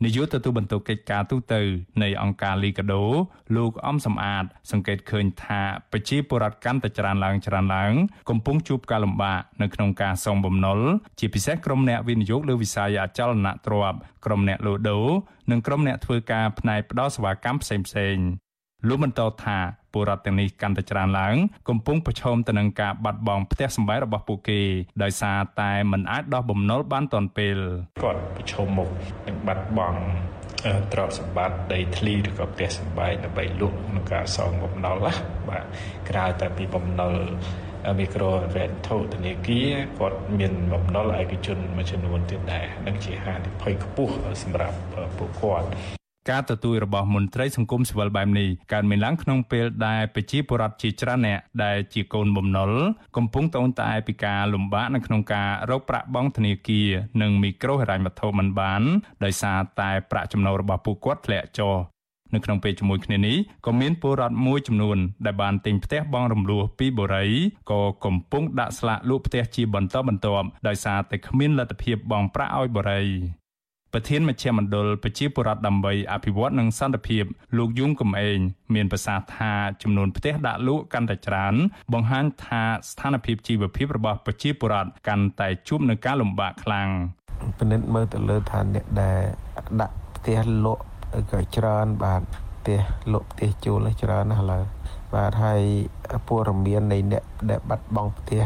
[0.03, 1.53] នាយកទទួលបន្ទុកកិច្ចការទូត
[2.03, 3.03] នៃអង្គការលីកាដូ
[3.57, 7.93] លោកអំសំអាត សង្កេតឃើញថាប្រជាពលរដ្ឋកាន់តែច្រើនឡើងច្រើនឡើង
[8.29, 10.79] កំពុងជួបការលំបាកនៅក្នុងការសងបំណុល
[11.19, 15.07] ជាពិសេសក្រុមអ្នកវិនិយោគលើវិស័យអចលនទ្រព្យក្រុមអ្នកលក់ដូរ
[15.51, 18.46] និងក្រុមអ្នកធ្វើការផ្នែកផ្ដល់សេវាកម្មផ្សេងៗ
[18.88, 19.58] លោកបន្តថា
[19.94, 21.36] ពលរដ្ឋទាំងនេះកាន់តែច្រើនឡើង
[21.70, 24.60] កំពុងប្រឈមទៅនឹងការបាត់បង់ផ្ទះសម្បែងរបស់ពួកគេ
[25.04, 27.58] ដោយសារតែមិនអាចដោះបំណុលបានទាន់ពេល
[28.04, 28.90] គាត់ប្រឈមមុខ
[29.28, 30.00] នឹងបាត់បង់
[30.94, 35.13] ទ្រព្យសម្បត្តិដីធ្លីឬក៏ផ្ទះសម្បែងដើម្បីលក់ក្នុងការសងបំណុលណា
[35.50, 35.63] បាទ
[36.10, 37.13] ក្រៅតែពីបំណុល
[38.00, 44.13] មីក្រូវេនធូធនាគារគាត់មានបំណុលឯកជនមួយចំនួនទៀតដែរនឹងជាហានិភ័យខ្ពស់
[44.44, 44.78] សម្រាប់
[45.18, 45.96] ពួកគាត់
[46.30, 52.72] ការទទូចរបស់មន្ត្រីសង្គមស៊ីវិលបែបនេះកើតមានឡើងក្នុងពេលដែលប្រជាពលរដ្ឋជាច្រើនអ្នកដែលជាកូនបំណុល
[53.18, 56.90] កំពុងត្អូញត្អែពីការលំបាកនៅក្នុងការរកប្រាក់បង់ធនាគារ
[57.22, 58.82] និងមីក្រូហិរញ្ញវត្ថុមិនបាន
[59.24, 61.76] ដោយសារតែប្រាក់ចំណូលរបស់ពួកគាត់ធ្លាក់ចុះ
[62.34, 67.26] នៅក្នុងពេលជាមួយគ្នានេះក៏មានពលរដ្ឋមួយចំនួនដែលបានទិញផ្ទះបង់រំលោះពីបូរី
[67.72, 73.04] ក៏កំពុងដាក់ស្លាកលក់ផ្ទះជាបន្តបន្ទាប់ដោយសារតែគ្មានលទ្ធភាពបង់ប្រាក់ឲ្យបូរី
[73.99, 77.23] ប្រធានមជ្ឈមណ្ឌលប្រជាពលរដ្ឋដើម្បីអភិវឌ្ឍនិងសន្តិភាព
[77.57, 78.38] លោកយងកំឯង
[78.73, 81.55] មានប្រសាសន៍ថាចំនួនផ្ទះដាក់លក់កាន់តែច្រើន
[81.93, 86.88] បង្ហាញថាស្ថានភាពជីវភាពរបស់ប្រជាពលរដ្ឋកាន់តែជួបនឹងការលំបាកខ្លាំង
[87.57, 89.19] ពិនិត្យមើលទៅលើថាអ្នកដែល
[89.81, 90.83] ដាក់ផ្ទះលក់
[91.31, 92.21] ក៏ច្រើនបាទ
[92.57, 92.79] ផ្ទះ
[93.13, 94.63] លក់ផ្ទះជួលច្រើនណាស់ឥឡូវ
[95.15, 95.62] បាទហើយ
[96.27, 98.43] ព័ត៌មាននៃអ្នកដែលបាត់បង់ផ្ទះ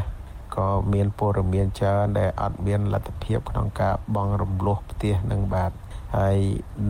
[0.55, 5.71] ក៏មានព័ត៌មានច្រើនដែលអត់មានលទ្ធភាពក្នុងការបង់រំលោះផ្ទះនឹងបាទ
[6.17, 6.37] ហើយ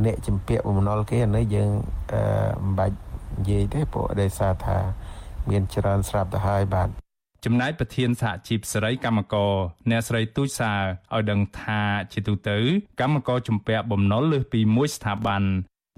[0.05, 1.71] អ្នកចម្ពាក់បំណុលគេអានេះយើង
[2.13, 2.23] អឺ
[2.63, 2.97] មិនបាច់
[3.37, 4.77] និយាយទេព្រោះដោយសារថា
[5.49, 6.89] មានច្រើនស្រាប់ទៅហើយបាទ
[7.45, 9.53] ចំណែកប្រធានសហជីពសេរីកម្មករ
[9.89, 11.81] អ្នកស្រីទូចសាឲ្យដឹងថា
[12.13, 12.57] ជាទូទៅ
[13.01, 15.43] កម្មករជំពាក់បំណុលលើសពីមួយស្ថាប័ន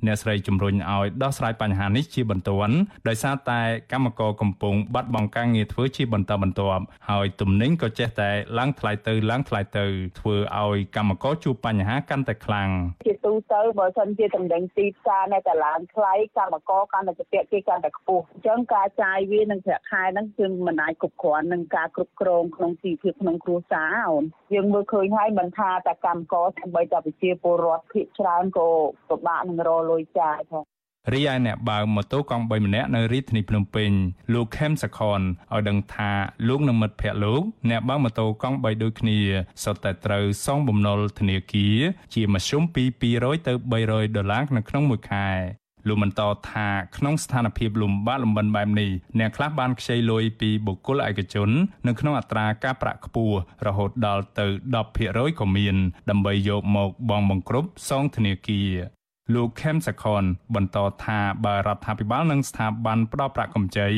[0.08, 2.76] អ្នកស្រីជំរុញឲ្យដោះស្រាយបញ្ហានេះជាបន្ទាន់
[3.08, 3.62] ដោយសារតែ
[3.92, 9.86] កម្មករកំពុងបាត់បង់ការងារធ្វើជាបន្តបន្ទាប់ហើយទំនិញក៏ចេះតែឡើងថ្លៃទៅឡើងថ្លៃទៅ
[10.20, 12.70] ធ្វើឲ្យកម្មករជួបបញ្ហាកាន់តែខ្លាំង
[13.06, 28.70] ជាទូទៅបើសិនជាតំណែងទីផ្សារនៅតែឡើងថ្លៃកម្មករកាន់តែពាក់គេកាន់តែខ្ពស់អញ្ចឹងការចាយវានឹងប្រាក់ខែហ្នឹងគឺមិនអាចគ្រប់គ្រាន់នឹងការគ្រប់គ្រងក្នុងជីវភាពក្នុងគ្រួសារអូនយើងមើលឃើញហើយមិនថាតែកម្មករតែបីតែប្រជាពលរដ្ឋភាគច្រើនក៏
[29.10, 30.64] ពិបាកនឹងរលុយចាយផង
[31.14, 33.92] រីឯអ្នកបើកម៉ូតូកង់3ម្នាក់នៅរាជធានីភ្នំពេញ
[34.34, 36.12] លោកខេមសខនឲ្យដឹងថា
[36.48, 39.20] លោកនិងមិត្តភ័ក្តិលោកអ្នកបើកម៉ូតូកង់3ដូចគ្នា
[39.64, 41.80] សុទ្ធតែត្រូវសងបំណុលធនាគារ
[42.14, 42.84] ជាមធ្យមពី
[43.18, 43.54] 200ទៅ
[43.84, 45.28] 300ដុល្លារនៅក្នុងមួយខែ
[45.88, 51.50] លោកបន្តថាក្នុងស្ថានភាពលំបាកលំបិនបែបនេះអ្នកខ្លះបានខ្ចីលុយពីបុគ្គលឯកជន
[51.88, 54.46] នៅក្នុងអត្រាការប្រាក់ខ្ពស់រហូតដល់ទៅ
[54.94, 55.76] 10%ក៏មាន
[56.10, 58.72] ដើម្បីយកមកបង់បង្គ្រប់សងធនាគារ
[59.34, 60.24] លោកខេមសខន
[60.56, 63.90] បន្តថាបើរដ្ឋាភិបាលនិងស្ថាប័នផ្ដល់ប្រាក់កម្ចី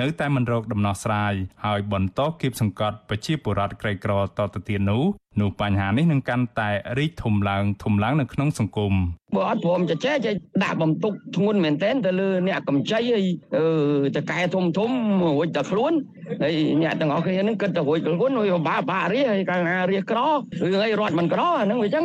[0.00, 5.02] នៅតែមិនរកដំណោះស្រាយហើយបន្តគៀបសង្កត់ប្រជាពលរដ្ឋក្រីក្រតទៅទៀតនោះ
[5.38, 8.92] នោះបញ្ហានេះនឹងកាន់តែរីកធំឡើងធំឡើងនៅក្នុងសង្គម
[9.36, 13.24] បើអត់ព្រមចែកចែកដាក់បំទុកធ្ងន់មែនទែនទៅលើអ្នកកម្ចីហើយ
[14.16, 14.90] តកែធំធំ
[15.22, 15.92] រួចតែខ្លួន
[16.42, 20.18] ហើយអ្នកទាំងអស់គ្នានឹងគិតទៅរួចខ្លួនហើយបាបារៀហើយកាលណារៀក្រ
[20.62, 22.04] រឿងអីរត់មិនក្រអាហ្នឹងវាអញ្ចឹង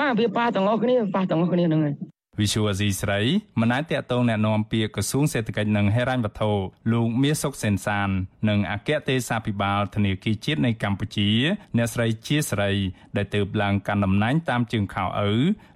[0.00, 1.94] បាទវាប៉ះទាំងអស់គ្នាប៉ះទាំងអស់គ្នាហ្នឹងហើយ
[2.39, 3.21] វិសុវអាស៊ីស្រី
[3.59, 6.51] មិនអាចតតងแนะនាំពាក្យក្រសួងសេដ្ឋកិច្ចនិងហិរញ្ញវត្ថុ
[6.91, 8.09] លោកមាសសុកសេនសាន
[8.49, 11.29] និងអគ្គទេសាភិបាលធនាគារជាតិនៃកម្ពុជា
[11.77, 12.71] អ្នកស្រីជាស្រី
[13.17, 15.31] ដែលទើបឡើងកាន់តំណែងតាមជើងខោឪ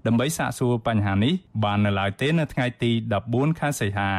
[0.06, 2.92] ដើម្បីសាកសួរបញ្ហានេះបាននៅឡើយទេនៅថ្ងៃទី
[3.26, 4.12] 14ខែសីហា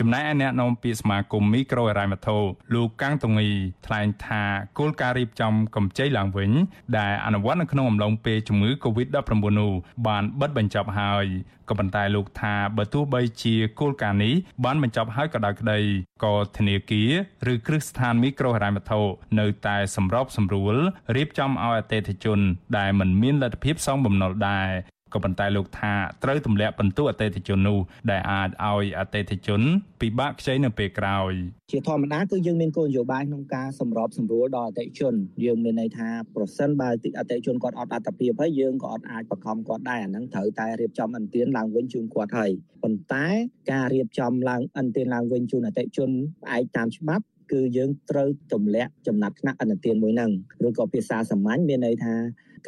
[0.00, 2.36] ចំណែកឯអ្នកនាំពាក្យសមាគមមីក្រូហិរញ្ញវត្ថុ
[2.74, 3.48] លោកកាំងតងី
[3.86, 4.42] ថ្លែងថា
[4.78, 6.50] គោលការណ៍រៀបចំកម្ចីឡើងវិញ
[6.98, 9.72] ដែលអនុវត្តនៅក្នុងអំឡុងពេលជំងឺ Covid-19 នោះ
[10.06, 11.26] បានបិទបញ្ចប់ហើយ
[11.68, 15.78] ក៏ប៉ុន្តែលោកថាបើទោះបីជាគោលការណ៍នេះបានបញ្ចប់ហើយក៏ដោយក្តី
[16.24, 17.02] ក៏ធនាគា
[17.46, 19.00] រឬគ្រឹះស្ថានមីក្រូហិរញ្ញវត្ថុ
[19.40, 20.74] នៅតែសម្របសម្រួល
[21.16, 22.38] រៀបចំឲ្យអតិថិជន
[22.78, 24.70] ដែលមិនមានលទ្ធភាពសងបំណុលដែរ
[25.16, 27.78] ក៏ប៉ុន្តែលោកថាត្រូវទម្លាក់បន្ទុកអតិថិជននោះ
[28.10, 29.60] ដែលអាចឲ្យអតិថិជន
[30.00, 31.32] ពិបាកខ្ចីនៅពេលក្រោយ
[31.72, 42.50] ជាធម្មតាគឺយើងមានគោលនយោបាយក្នុងការសម្របសម្រួលដល់អតិថិជនយើងមានន័យថាប្រសិនបើអតិថិជនគាត់អត់អត្តភាពហើយយើងក៏អត់អាចបង្ខំគាត់ដែរអាហ្នឹងត្រូវតែរៀបចំអន្តៀនឡើងវិញជូនគាត់ហើយ
[42.82, 43.26] ប៉ុន្តែ
[43.72, 46.10] ការរៀបចំឡើងអន្តៀនឡើងវិញជូនអតិថិជន
[46.42, 50.30] ផ្អែកតាមច្បាប់ គឺយើងត្រូវទម្លាក់ចំណាត់ថ្នាក់អន្តទានមួយហ្នឹង
[50.66, 52.14] ឬក៏ភាសាសាមញ្ញមានន័យថា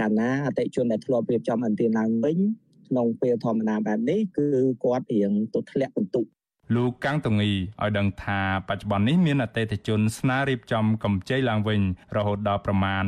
[0.01, 2.39] កាលណាអតិជនដែលធ្លាប់រៀបចំអន្តទានឡើងវិញ
[2.89, 4.49] ក្នុងពេលធម្មតាបែបនេះគឺ
[4.85, 6.25] គាត់រៀងទៅធ្លាក់បន្ទុក
[6.75, 11.81] លោកកាំងតងីឲ្យដឹងថាបច្ចុប្បន្ននេះមានអតិថិជនស្នើរៀបចំកម្ចីឡើងវិញ
[12.17, 13.05] រហូតដល់ប្រមាណ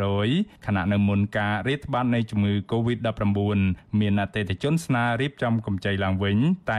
[0.00, 3.58] 5%ខណៈនៅមុនការរាតត្បាតនៃជំងឺ Covid-19
[4.00, 6.36] មានអតិថិជនស្នើរៀបចំកម្ចីឡើងវិញ
[6.70, 6.78] តែ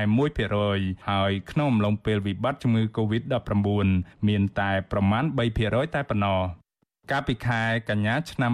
[0.56, 3.88] 1%ហើយក្នុងអំឡុងពេលវិបត្តិជំងឺ Covid-19
[4.28, 5.24] មានតែប្រមាណ
[5.60, 6.42] 3%តែប៉ុណ្ណោះ
[7.12, 8.54] កាលពីខែកញ្ញាឆ្នាំ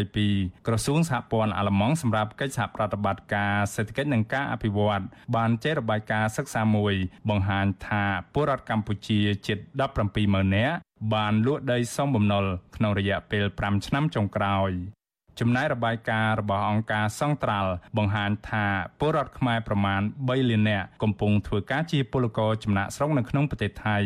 [0.00, 5.02] 2022ក្រសួងសហព័ន្ធអាល្លឺម៉ង់សម្រាប់កិច្ចសហប្រតិបត្តិការសេដ្ឋកិច្ចនិងការអភិវឌ្ឍ
[5.36, 6.94] បានចេញរបាយការណ៍សិក្សាមួយ
[7.30, 9.58] បង្ហាញថាពលរដ្ឋកម្ពុជាជិត
[10.06, 10.76] 170,000នាក់
[11.14, 12.44] បានលក់ដីសមបំណុល
[12.76, 14.70] ក្នុងរយៈពេល5ឆ្នាំចុងក្រោយ
[15.40, 18.66] ចំណែករបាយការណ៍របស់អង្គការសង្ត្រាល់បង្ហាញថា
[19.00, 23.98] ពលរដ្ឋខ្មែរប្រមាណ3លាននាក់កំពុងធ្វើការជាពលករចំណាក់ស្រុកនៅក្នុងប្រទេសថៃ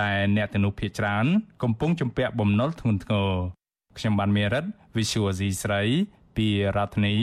[0.00, 1.26] ដែលអ្នកទាំងនោះភ័យច្រើន
[1.62, 3.30] កំពុងជំពាក់បំណុលធ្ងន់ធ្ងរ
[3.98, 4.64] ខ្ញុំបានមេរិត
[4.96, 5.82] Visual C ស្រី
[6.36, 7.14] ពីរដ្ឋធានី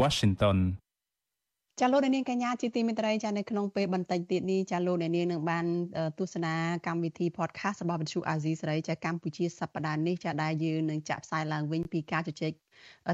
[0.00, 0.58] Washington
[1.80, 5.64] ចាលោកនាងកញ្ញាជាទីមេត្រីចានៅក្នុងពេលបន្តិចទៀតនេះចាលោកនាងនឹងបាន
[6.18, 6.54] ទស្សនា
[6.86, 12.52] កម្មវិធី podcast របស់វិទ្យុអាស៊ីសេរីចាកម្ពុជាសប្តាហ៍នេះចាដែលយើងនឹងចាក់ផ្សាយឡើងវិញពីការជជែក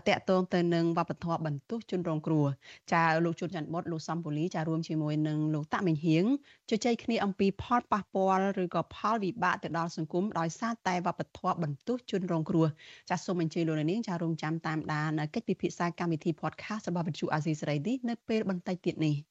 [0.08, 2.46] តាក់ទងទៅនឹងវប្បធម៌បន្ទុះជនរងគ្រោះ
[2.92, 6.24] ចាលោកជួនច័ន្ទបុតលោកសំពូលីចារួមជាមួយនឹងលោកតាក់មិញហៀង
[6.70, 12.66] ជជែកគ្នាអំពីផលប៉ះពាល់ឬក៏ផលវិបាកទៅដល់សង្គមដោយសារតែវប្បធម៌បន្ទុះជនរងគ្រោះ
[13.10, 19.29] ចាសូមអញ្ជើញលោកនាងចារួមចាំតាមដានកិច្ចពិភាក្សាកម្មវិធី podcast របស់វិទ្យុអាស៊ីសេរីនេះនៅពេលបន្តិចទៀតនេះ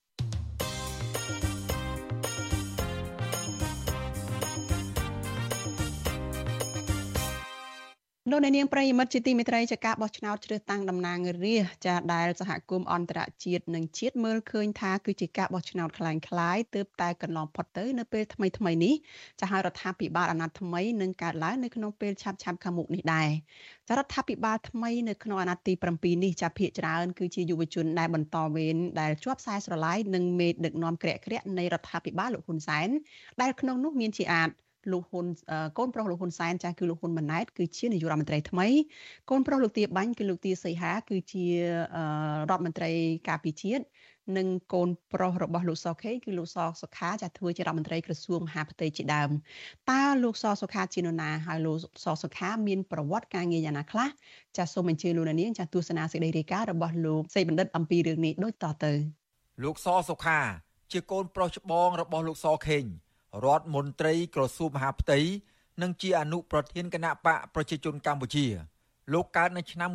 [8.31, 18.95] លោកអ្នកនាងប្រិយមិត្តជាទីមេត្រីចាការបោះឆ្នោតជ្រើសតាំងតំណាងរាស្ត្រចាដែលសហគមន៍អន្តរជាតិនិងជាតិមើលឃើញថាគឺជាការបោះឆ្នោតคล้ายៗទើបតែកន្លងផុតទៅនៅពេលថ្មីថ្មីនេះ
[19.41, 23.29] ចាហើយរដ្ឋាភិបាលអាណត្តិថ្មីនឹងកើតឡើងនៅក្នុងពេលឆាប់ឆាប់ខាងមុខនេះដែរ
[23.89, 32.89] ចារដ្ឋាភិបាលថ្មីនៅក្នុងអាណត្តិទី7នេះចាភាកច្រើនគឺជាយុវជនដែលបន្តវេនដែលជាប់ខ្សែស្រឡាយនឹងមេដឹកនាំក្រាក់ក្រាក់នៃរដ្ឋាភិបាលលោកហ៊ុនសែន
[33.41, 34.51] ដែលក្នុងនោះមានជាអាច
[34.94, 35.26] លោកហ៊ុន
[35.78, 38.68] កូនប្រុសលោកហ៊ុនសែនចាស់គឺលោកហ៊ុនម៉ាណែតគឺជានាយករដ្ឋមន្ត្រីថ្មី
[39.30, 41.46] កូនប្រុសលោកទាបាញ់គឺលោកទាសីហា គឺជា
[42.50, 42.92] រដ្ឋមន្ត្រី
[43.30, 43.84] ការពារជាតិ
[44.38, 49.30] និងកូនប្រុសរបស់លោកសខេគឺលោកសសុខាចាធ្វើជារដ្ឋមន្ត្រីក្រសួងមហាផ្ទៃជាដើម
[49.92, 54.10] តើលោកសសុខាជានរណាហើយលោកសសុខាមានប្រវត្តិការងារយ៉ាងណាខ្លះ
[54.58, 58.94] ចាសូមអញ្ជើញលោកនាងចាទស្សនាសេចក្តីរាយការណ៍របស់លោកសេបណ្ឌិតអំពីរឿងនេះដូចតទៅ
[59.64, 60.40] លោកសសុខា
[60.92, 62.86] ជាកូនប្រុសច្បងរបស់លោកសខេង
[63.46, 65.20] រដ្ឋមន្ត្រីក្រសួងមហាផ្ទៃ
[65.82, 68.46] និងជាអនុប្រធានគណៈបកប្រជាជនកម្ពុជា
[69.14, 69.90] លោកកើតនៅឆ្នាំ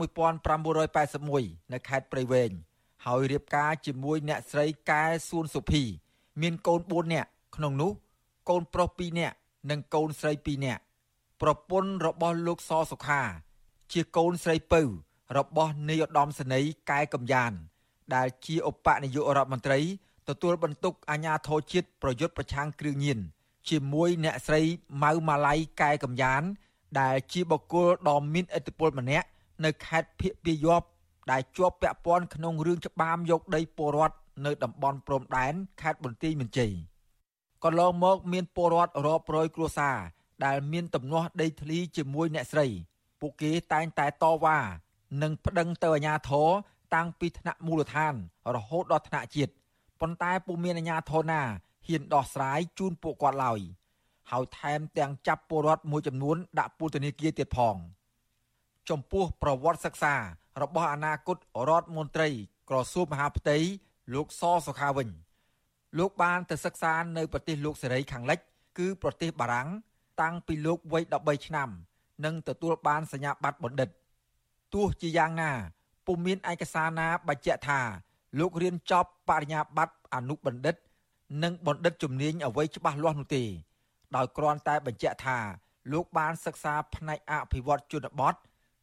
[0.63, 2.51] 1981នៅខេត្តព្រៃវែង
[3.07, 5.83] ហើយរៀបការជាមួយអ្នកស្រីកែសួនសុភី
[6.43, 7.93] មានកូន4នាក់ក្នុងនោះ
[8.49, 9.37] កូនប្រុស2នាក់
[9.71, 10.83] និងកូនស្រី2នាក់
[11.43, 13.23] ប្រពន្ធរបស់លោកសសុខា
[13.93, 14.83] ជាកូនស្រីពៅ
[15.37, 17.53] របស់នាយឧត្តមសេនីយ៍កែកំយ៉ាន
[18.15, 19.81] ដែលជាឧបនាយករដ្ឋមន្ត្រី
[20.29, 23.19] ទទួលបន្ទុកអាជ្ញាធរជាតិប្រយុទ្ធប្រឆាំងគ្រឿងញៀន
[23.69, 24.63] ជាមួយអ្នកស្រី
[25.03, 26.43] ម៉ៅម៉ាឡៃកែកំយ៉ាន
[27.01, 29.27] ដែលជាបុគ្គលដ៏មានឥទ្ធិពលម្នាក់
[29.65, 30.89] នៅខេត្តភៀកពាយ័ព្យ
[31.31, 36.73] ដែលជាប់ពាក់ព័ន្ធក្នុងរឿងច្បាមយកដីពលរដ្ឋនៅតំបន់ព្រំដែនខេត្តបន្ទាយមានជ័យ
[37.65, 39.99] កន្លងមកមានពលរដ្ឋរាប់រយគ្រួសារ
[40.45, 42.67] ដែលមានទំនាស់ដីធ្លីជាមួយអ្នកស្រី
[43.21, 44.59] ពួកគេតែងតែតវ៉ា
[45.23, 46.49] និងប្តឹងទៅអាជ្ញាធរ
[46.95, 48.15] តាំងពីថ្នាក់មូលដ្ឋាន
[48.55, 49.53] រហូតដល់ថ្នាក់ជាតិ
[50.01, 51.43] ប៉ុន្តែពុំមានអាជ្ញាធរណា
[51.87, 53.61] ហ៊ានដោះស្រាយជូនពួកគាត់ឡើយ
[54.31, 57.77] ហើយថែមទាំងចាប់ពលរដ្ឋមួយចំនួនដាក់ពន្ធនាគារទៀតផង
[58.89, 60.15] ចំពោះប្រវត្តិសិក្សា
[60.63, 61.37] របស់អនាគត
[61.69, 62.29] រដ្ឋមន្ត្រី
[62.71, 63.57] ក្រសួងមហាផ្ទៃ
[64.15, 65.09] លោកសសុខាវិញ
[65.99, 68.39] លោកបានទៅសិក្សានៅប្រទេសលោកសេរីខាងលិច
[68.79, 69.69] គឺប្រទេសបារាំង
[70.21, 71.69] តាំងពីលោកវ័យ13ឆ្នាំ
[72.25, 73.89] និងទទួលបានសញ្ញាបត្របណ្ឌិត
[74.75, 75.51] ទោះជាយ៉ាងណា
[76.07, 77.81] ពុំមានឯកសារណាបញ្ជាក់ថា
[78.39, 80.77] លោករៀនចប់បរិញ្ញាបត្រអនុបណ្ឌិត
[81.43, 83.45] និងបណ្ឌិតជំនាញអ្វីច្បាស់លាស់នោះទេ
[84.17, 85.39] ដោយគ្រាន់តែបញ្ជាក់ថា
[85.93, 88.35] លោកបានសិក្សាផ្នែកអភិវឌ្ឍជនបទ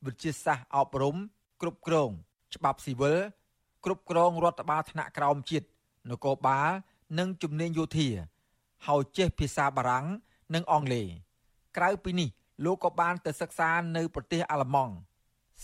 [0.05, 1.15] វិទ្យាសាស្ត្រអប់រំ
[1.61, 2.09] គ្រប់គ្រង
[2.55, 3.19] ច្បាប់ស៊ីវិល
[3.85, 5.67] គ្រប់គ្រងរដ្ឋបាលថ្នាក់ក្រោមជាតិ
[6.09, 6.69] នគរបាល
[7.19, 8.09] និងជំនាញយោធា
[8.87, 10.05] ហើយចេះភាសាបារាំង
[10.55, 11.07] និងអង់គ្លេស
[11.77, 12.29] ក្រៅពីនេះ
[12.65, 14.93] លោកក៏បានទៅសិក្សានៅប្រទេសអាល្លឺម៉ង់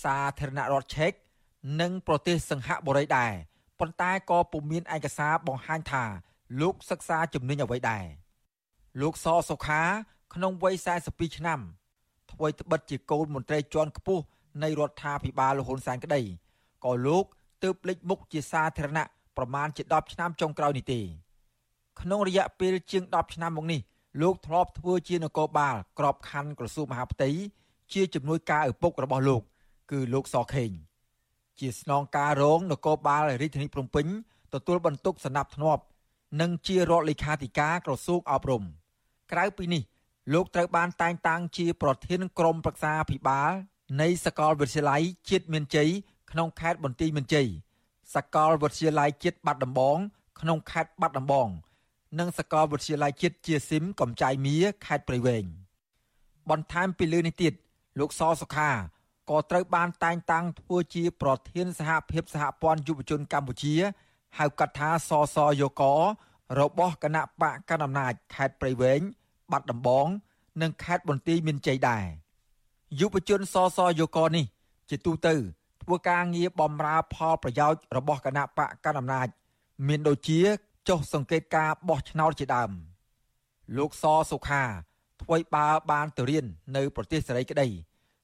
[0.03, 1.11] សាធារណរដ្ឋឆេក
[1.81, 3.33] និងប្រទេសសិង្ហបុរីដែរ
[3.79, 6.03] ប៉ុន្តែក៏ពុំមានឯកសារបង្ហាញថា
[6.61, 8.05] លោកសិក្សាជំនាញអ្វីដែរ
[9.01, 9.81] លោកសសុខា
[10.33, 10.75] ក្នុងវ័យ
[11.07, 11.59] 42ឆ្នាំ
[12.31, 14.23] ថ្មីត្បិតជាកូនមន្ត្រីជាន់ខ្ពស់
[14.63, 16.21] នៃរដ្ឋាភិបាលលហ៊ុនសែនក្តី
[16.85, 17.25] ក៏លោក
[17.63, 19.05] ទើបលេចមុខជាសាធារណៈ
[19.37, 21.01] ប្រមាណជា10ឆ្នាំចុងក្រោយនេះទេ
[22.01, 23.81] ក្នុងរយៈពេលជាង10ឆ្នាំមកនេះ
[24.21, 27.29] លោកធ្លាប់ធ្វើជានគរបាលក្របខ័ណ្ឌក្រសួងមហាផ្ទៃ
[27.93, 29.41] ជាជំនួយការឪពុករបស់លោក
[29.91, 30.71] គឺលោកសខេង
[31.59, 34.07] ជាស្នងការរងនគរបាលរាជធានីភ្នំពេញ
[34.53, 35.83] ទទួលបន្ទុកសណ្ដាប់ធ្នាប់
[36.41, 38.63] និងជារដ្ឋលេខាធិការក្រសួងអប់រំ
[39.31, 39.83] ក្រៅពីនេះ
[40.33, 43.51] លោកត្រូវបានតែងតាំងជាប្រធានក្រុមប្រឹក្សាអភិបាល
[44.01, 45.89] នៃសាកលវិទ្យាល័យជាតិមានជ័យ
[46.31, 47.47] ក្នុងខេត្តបន្ទាយមានជ័យ
[48.15, 49.97] សាកលវិទ្យាល័យជាតិបាត់ដំបង
[50.39, 51.49] ក្នុងខេត្តបាត់ដំបង
[52.19, 55.45] និងសាកលវិទ្យាល័យជាតិជាស៊ីមកំចាយមៀខេត្តព្រៃវែង
[56.49, 57.53] បន្ថែមពីលើនេះទៀត
[57.99, 58.69] លោកសសុខា
[59.29, 63.75] ក៏ត្រូវបានតែងតាំងធ្វើជាប្រធានសហភាពសហព័ន្ធយុវជនកម្ពុជា
[64.37, 65.81] ហៅកាត់ថាសសយក
[66.59, 69.01] របស់គណៈបកកណ្ដាលអំណាចខេត្តព្រៃវែង
[69.51, 70.07] បាត់ដំបង
[70.61, 72.05] និងខេត្តបន្ទាយមានជ័យដែរ
[72.99, 74.45] យុវជនសសយកនេះ
[74.89, 75.33] ជាទូទៅ
[75.83, 79.27] ធ្វើការងារបម្រើផលប្រយោជន៍របស់គណៈបកកណ្ដាលអំណាច
[79.87, 80.39] មានដូចជា
[80.87, 82.71] ចុះសង្កេតការបោះឆ្នោតជាដើម
[83.77, 84.63] លោកសសុខា
[85.21, 87.67] ធ្វើបើបានទៅរៀននៅ ប្រទេសសេរីក្តី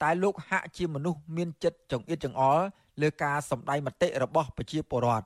[0.03, 2.63] តែលោកហាក់ជាមនុស្សមានចិត្តចង្អៀតចង្អល់
[3.01, 5.25] លើការសម្ដែងមតិរបស់ប្រជាពលរដ្ឋ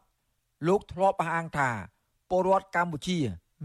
[0.68, 1.70] លោកធ្លាប់អះអាងថា
[2.30, 3.18] ពលរដ្ឋកម្ពុជា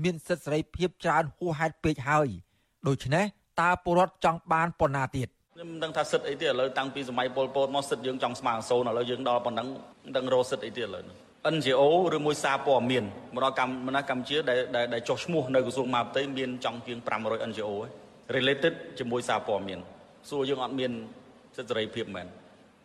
[0.02, 2.28] មានសិទ្ធិសេរីភាពច្រើនហួសហេតុពេកហើយ
[2.88, 3.24] ដូច្នេះ
[3.60, 9.68] តើពលរដ្ឋចង់បានប៉ុណ្ណាទៀតខ្ញុំមិនដឹងថាសិទ្ធអីទៀតឥឡូវតាំងពីសម័យប៉ុលពតមកសិទ្ធយើងចង់ស្មើសូនឥឡូវយើងដល់ប៉ុណ្ណឹង
[10.04, 11.04] មិនដឹងរកសិទ្ធអីទៀតឥឡូវ
[11.54, 11.82] NGO
[12.16, 14.58] ឬមួយសារព័ត៌មានមកដល់កម្ពុជាកម្ពុជាដែល
[14.94, 17.86] ដែលចុះឈ្មោះនៅក្រសួងមហាផ្ទៃមានចង់ជាង500 NGO ឯ
[18.36, 19.80] related ជាមួយសារព័ត៌មាន
[20.30, 20.92] សួរយើងអត់មាន
[21.56, 22.26] សិទ្ធិសេរីភាពមែន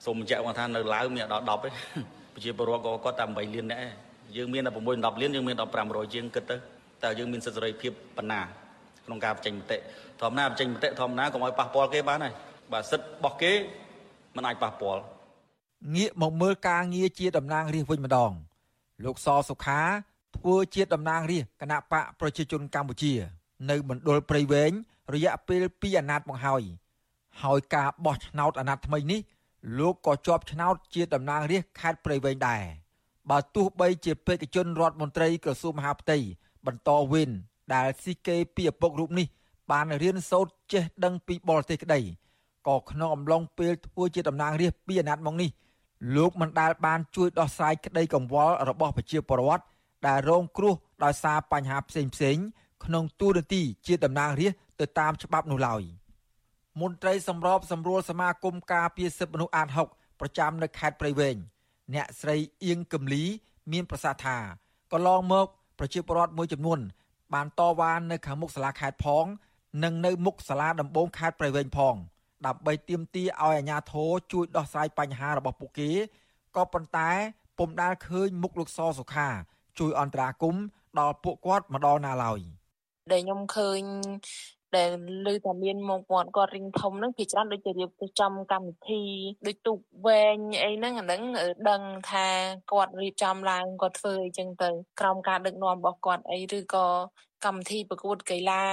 [0.06, 1.70] សូមបញ្ជាក់គាត់ថានៅឡាវមានដល់10ទេ
[2.34, 3.86] ប្រជាពលរដ្ឋក៏គាត់តែ8លានដែរ
[4.38, 6.56] យើងមានតែ6 10លានយើងមានដល់500ជាងគិតទៅ
[7.04, 8.42] តើយើងមានសិទ្ធិសេរីភាពប៉ុណ្ណា
[9.06, 9.78] ក្នុងការបញ្ចេញមតិ
[10.22, 12.34] ធម្មតាបញ្ចេញមតិធម្មតាកុំឲ្យប៉ះពាល់គេបានហើយ
[12.72, 13.54] បាទសិទ្ធិរបស់គេ
[14.36, 15.02] មិនអាចប៉ះពាល់
[15.96, 18.32] ងាកមកមើលការងារជាតំណាងរាស្ត្រវិញម្ដង
[19.06, 19.82] លោកសសុខា
[20.38, 23.14] ធ្វើជាតំណាងរាស្ត្រគណៈបកប្រជាជនកម្ពុជា
[23.70, 24.72] នៅមណ្ឌលព្រៃវែង
[25.14, 26.64] រយៈពេល2អាណត្តិមកហើយ
[27.44, 29.20] ហើយការបោះឆ្នោតអាណត្តិថ្មីនេះ
[29.80, 32.62] លោកក៏ជាប់ឆ្នោតជាតំណាងរាស្ត្រខេត្តព្រៃវែងដែរ
[33.30, 36.18] បើទោះបីជាបេក្ខជនរដ្ឋមន្ត្រីក្រសួងមហាផ្ទៃ
[36.66, 37.30] បន្តវេន
[37.74, 39.28] ដែលស៊ីគេពីឪពុករូបនេះ
[39.72, 42.00] បានរៀនសូត្រចេះដឹងពីបរទេសក្តី
[42.68, 45.50] ក៏ក្នុងអំឡុងពេលធ្វើជាតំណាងរាស្ត្រពីអាណត្តិមកនេះ
[46.16, 49.64] លោកមិនដែលបានជួយដោះស្រាយក្តីកង្វល់របស់ប្រជាពលរដ្ឋ
[50.08, 50.74] ដែលរងគ្រោះ
[51.04, 52.38] ដោយសារបញ្ហាផ្សេងផ្សេង
[52.86, 55.82] ក្នុងទូរនទីជាតំណាងរាស្ត្រទៅតាមច្បាប់នោះឡើយ
[56.82, 61.36] មន្ត្រីសម្របសម្រួលសមាគមការពារសិទ្ធិមនុស្សអាត6ប្រចាំនៅខេត្តព្រៃវែង
[61.94, 62.36] អ្នកស្រី
[62.66, 63.24] អៀងកំលី
[63.72, 64.38] មានប្រសាសន៍ថា
[64.92, 65.48] កន្លងមក
[65.80, 66.80] ប្រជាពលរដ្ឋមួយចំនួន
[67.34, 69.26] បានតវ៉ានៅខាងមុខសាលាខេត្តផង
[69.84, 71.96] និងនៅមុខសាលាដំបងខេត្តព្រៃវែងផង
[72.46, 75.90] ដើម្បីទាមទារឲ្យអាជ្ញាធរជួយដោះស្រាយបញ្ហារបស់ពួកគេ
[76.56, 77.10] ក៏ប៉ុន្តែ
[77.58, 79.28] ពុំដាល់ឃើញមុខលោកសសុខា
[79.80, 80.56] ជួយអន្តរាគម
[81.00, 82.40] ដល់ពួកគាត់ម្ដងណាឡើយ
[83.12, 83.82] ដែលខ្ញុំឃើញ
[84.76, 84.90] ដែល
[85.32, 89.04] ឮថាមានមកមាត់គាត់រីងធំហ្នឹងភាគច្រើនដូចជារៀបចំកម្មវិធី
[89.48, 91.22] ដូចទូកវែងអីហ្នឹងអាហ្នឹង
[91.70, 92.28] ដឹងថា
[92.72, 96.88] គាត់រៀបចំឡើងគាត់ធ្វើអីចឹងទៅក្រោមការដឹកនាំរបស់គាត់អីឬក៏
[97.46, 98.64] កម្មវិធីប្រកួតកីឡា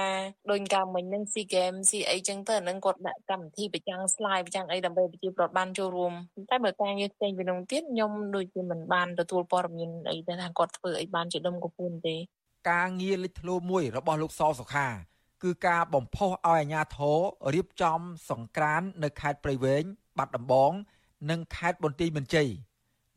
[0.51, 6.13] ដូចកាលមិញហ្នឹង SEA Games ស៊ីអីចឹងទៅអាហ្នឹងគាត់ដាក់កម្មវិធីប្រចាំង slide ប្រចាំងអីដើម្បីប្រជាប្រដ្ឋបានចូលរួម
[6.49, 12.15] តែបើការងារផ្សេងពីនោះទៀតខ្ញុំដូចជាមិនបានទទួលព័ត៌មានអីទេថាគាត់ធ្វើអីបានជាដុំកំពូលទេ
[12.71, 14.87] ការងារលេចធ្លោមួយរបស់លោកសសុខា
[15.43, 17.19] គឺការបំផុសឲ្យអាជ្ញាធរ
[17.53, 19.83] រៀបចំសង្ក្រាននៅខេត្តព្រៃវែង
[20.17, 20.71] បាត់ដំបង
[21.29, 22.49] និងខេត្តបន្ទាយមានជ័យ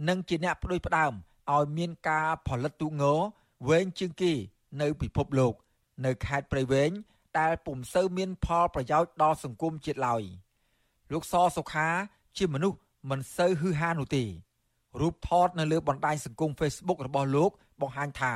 [0.09, 1.13] និងជាអ្នកផ្ដួចផ្ដើម
[1.55, 2.93] ឲ្យមានការផលិតទូង
[3.69, 4.33] វែងជាងគេ
[4.81, 5.55] នៅពិភពលោក
[6.05, 6.91] នៅខេត្តព្រៃវែង
[7.39, 10.23] ដែលពុំសូវមានផលប្រយោជន៍ដល់សង្គមជាតិឡើយ
[11.13, 11.89] លោកសសុខា
[12.37, 12.79] ជាមនុស្ស
[13.11, 14.25] មិនសូវហ៊ឺហានោះទេ
[15.01, 17.51] រូបថតនៅលើបណ្ដាញសង្គម Facebook របស់លោក
[17.81, 18.35] បង្ហាញថា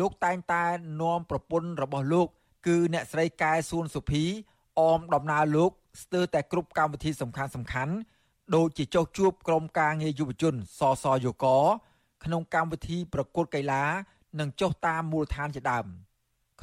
[0.00, 0.64] លោកតែងតែ
[1.00, 2.28] នាំប្រពន្ធរបស់លោក
[2.66, 4.24] គឺអ្នកស្រីកែសួនសុភី
[4.80, 5.70] អមដំណើរលោក
[6.02, 7.94] ស្ទើរតែគ្រប់កម្មវិធីសំខាន់សំខាន់
[8.56, 11.46] ដូចជាចុះជួបក្រុមការងារយុវជនសសយក
[12.24, 13.84] ក្នុងកម្មវិធីប្រកួតកីឡា
[14.40, 15.86] និងចុះតាមមូលដ្ឋានជាដើម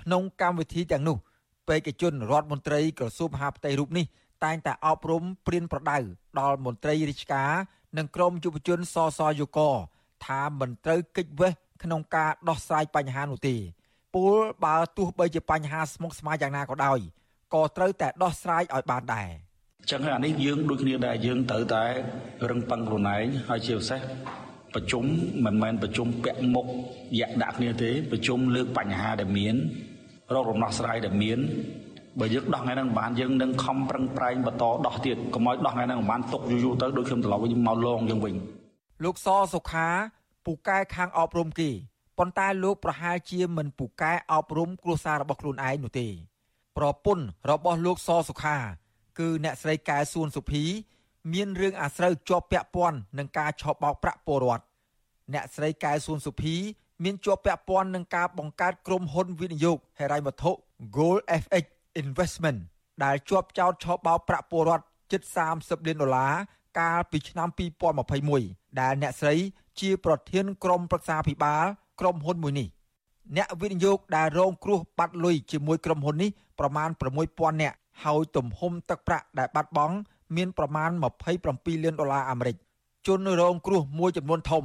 [0.01, 1.17] ក្នុងកម្មវិធីទាំងនោះ
[1.67, 4.05] បេក្ខជនរដ្ឋមន្ត្រីក្រសួងមហាផ្ទៃរូបនេះ
[4.43, 5.97] តែងតែអប់រំព្រៀនប្រដៅ
[6.39, 7.51] ដល់មន្ត្រីរាជការ
[7.97, 9.59] និងក្រមយុវជនសសយក
[10.25, 13.55] ថាមិនត្រូវកិច្ចវេះក្នុងការដោះស្រាយបញ្ហានោះទេ
[14.15, 14.33] ពល
[14.65, 16.99] បើទោះបីជាបញ្ហាស្មុគស្មាញយ៉ាងណាក៏ដោយ
[17.53, 19.29] ក៏ត្រូវតែដោះស្រាយឲ្យបានដែរ
[19.89, 21.85] ចឹងហើយអានេះយើងដូចគ្នាដែរយើងត្រូវតែ
[22.49, 24.01] រឹងប៉ឹងខ្លួនឯងហើយជាពិសេស
[24.75, 25.03] ប្រជុំ
[25.45, 26.65] មិនមែនប្រជុំពាក់មុខ
[27.19, 29.55] យ៉ាក់ដាក់គ្នាទេប្រជុំលើកបញ្ហាដែលមាន
[30.33, 31.39] រករំដោះស្រាយដែលមាន
[32.19, 38.35] បើយើងដោះថ្ងៃហ្នឹងបានយើងនឹងខំប្រឹងប្រែងបន្តដោះទៀតកុំឲ្យដោះថ្ងៃហ្នឹងបានຕົកយូរយូរទៅដូចខ្ញុំត្រឡប់វិញមកលងយើងវិញ
[39.03, 39.87] លោកសសុខា
[40.45, 41.69] ពូកែខាងអប់រំគេ
[42.19, 46.07] ប៉ុន្តែលោកប្រហែលជាមិនពូកែអប់រំគ្រួសាររបស់ខ្លួនឯងនោះទេ
[46.77, 48.57] ប្រពន្ធរបស់លោកសសុខា
[49.19, 50.63] គឺអ្នកស្រីកែសួនសុភី
[51.33, 54.63] មានរឿងអាស្រូវជាប់ពាក់ព័ន្ធនឹងការឆោបបោកប្រាក់ពលរដ្ឋ
[55.33, 56.55] អ្នកស្រីកែសួនសុភី
[57.03, 60.51] មានជាប់ពាក់ព័ន្ធនឹងការបង្កើតក្រុមហ៊ុនវិនិយោគហិរញ្ញវត្ថុ
[60.95, 61.65] Gold FX
[62.01, 62.59] Investment
[63.03, 65.21] ដែលជាប់ចោទឆោបបោកប្រាក់ពលរដ្ឋជិត
[65.55, 66.33] 30លានដុល្លារ
[66.79, 67.49] កាលពីឆ្នាំ
[68.13, 69.35] 2021ដែលអ្នកស្រី
[69.79, 71.65] ជាប្រធានក្រុមប្រឹក្សាភិបាល
[71.99, 72.67] ក្រុមហ៊ុនមួយនេះ
[73.37, 76.89] អ្នកវិនិយោគដែលរងគ្រោះបាត់លុយជាមួយក្រុមហ៊ុននេះប្រមាណ
[77.25, 79.95] 6000នាក់ហើយទំហំទឹកប្រាក់ដែលបាត់បង់
[80.35, 80.89] មានប្រមាណ
[81.37, 82.55] 27លានដុល្លារអាមេរិក
[83.07, 84.63] ជនរងគ្រោះមួយចំនួនធំ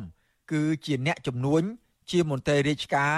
[0.52, 1.62] គឺជាអ្នកជំនួញ
[2.10, 3.14] ជាមន្ត្រីរាជការ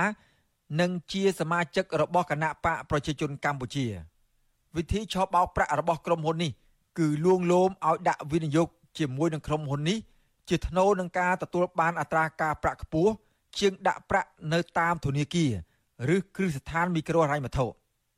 [0.80, 3.86] និងជាសមាជិករបស់គណៈបកប្រជាជនកម្ពុជា
[4.76, 6.52] វិធីឆោបបោកប្រាក់របស់ក្រុមហ៊ុននេះ
[6.98, 9.98] គឺលួងលោមឲ្យដាក់វិនិយោគជាមួយនឹងក្រុមហ៊ុននេះ
[10.48, 13.12] ជាថ្នូរនឹងការទទួលបានអត្រាការប្រាក់ខ្ពស់
[13.58, 15.50] ជាងដាក់ប្រាក់នៅតាមធនាគារ
[16.14, 17.66] ឬគ្រឹះស្ថានមីក្រូហិរញ្ញវត្ថុ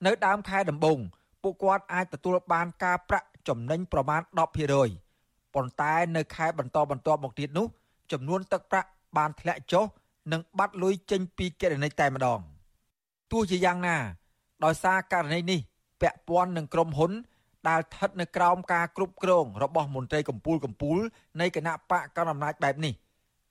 [0.07, 0.99] នៅដើមខែដំបូង
[1.43, 4.21] ពួកគាត់អាចទទួលបានការប្រាក់ចំណេញប្រមាណ
[4.89, 7.67] 10%ប៉ុន្តែនៅខែបន្តបន្ទាប់មកទៀតនោះ
[8.13, 9.85] ចំនួនទឹកប្រាក់បានធ្លាក់ចុះ
[10.33, 12.41] និងបាត់លុយចេញពីគណនីតែម្ដង
[13.31, 13.97] ទោះជាយ៉ាងណា
[14.65, 15.61] ដោយសារករណីនេះ
[16.01, 17.13] ពាក់ព័ន្ធនឹងក្រុមហ៊ុន
[17.69, 20.99] ដែលស្ថិតនៅក្រោមការគ្រប់គ្រងរបស់មន្ត្រីកម្ពូលកម្ពូល
[21.41, 22.95] នៃគណៈបកកណ្ដាលអំណាចបែបនេះ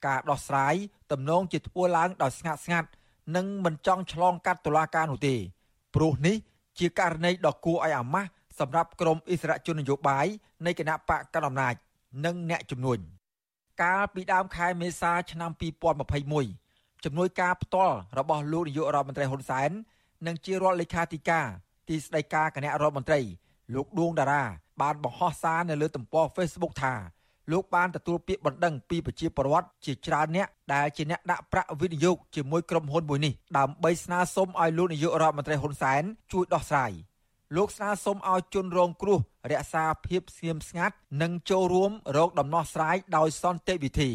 [0.05, 0.75] ការដោះស្រាយ
[1.11, 2.89] ទំនងជាធ្វើឡើងដោយស្ងាត់ស្ងាត់
[3.35, 5.35] និងមិនចង់ឆ្លងកាត់តុលាការនោះទេ
[5.95, 6.35] ព្រោះនេះ
[6.79, 8.29] ជាករណីដ៏គួរឲ្យអាម៉ាស់
[8.59, 10.27] សម្រាប់ក្រមអិសរាជជននយោបាយ
[10.65, 11.75] នៃគណៈបកកណ្ដាលអំណាច
[12.25, 12.99] និងអ្នកជំនួញ
[13.83, 15.51] កាលពីដើមខែមេសាឆ្នាំ
[16.27, 19.69] 2021ជំនួយការផ្ទាល់របស់លោកនាយករដ្ឋមន្ត្រីហ៊ុនសែន
[20.27, 21.45] និងជារដ្ឋលេខាធិការ
[21.87, 23.21] ទីស្តីការគណៈរដ្ឋមន្ត្រី
[23.73, 24.43] លោកដួងតារា
[24.81, 26.93] បានបង្ហោះសារនៅលើទំព័រ Facebook ថា
[27.51, 36.91] លោកបានទទួលពាក្យបណ្ដឹងពីប្រជាពលរដ្ឋជាច្រើនអ្នកដែលជាអ្នកដាក់ប្រាក់វិនិយោគជាមួយក្រុមហ៊ុនមួយនេះដើម្បីស្នើសុំឲ្យលោកនាយករដ្ឋមន្ត្រីហ៊ុនសែនជួយដោះស្រាយ
[37.55, 39.19] លោកស្នើសុំឲ្យជនរងគ្រោះ
[39.51, 44.11] រក្សាភាពស្ងៀមស្ងាត់និងចូលរួមរកដំណោះស្រាយដោយសន្តិវិធី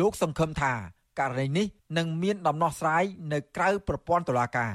[0.00, 0.72] លោកសង្ឃឹមថា
[1.20, 1.66] ករណីនេះ
[1.98, 4.74] នឹងមានដំណោះស្រាយនៅក្រៅប្រព័ន្ធតុលាការ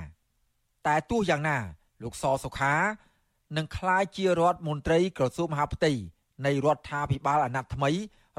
[0.87, 1.57] តែទោះយ៉ាងណា
[2.03, 2.75] លោកសសុខា
[3.57, 5.91] នឹងក្លាយជារដ្ឋមន្ត្រីក្រសួងមហាផ្ទៃ
[6.45, 7.91] នៃរដ្ឋាភិបាលអាណត្តិថ្មី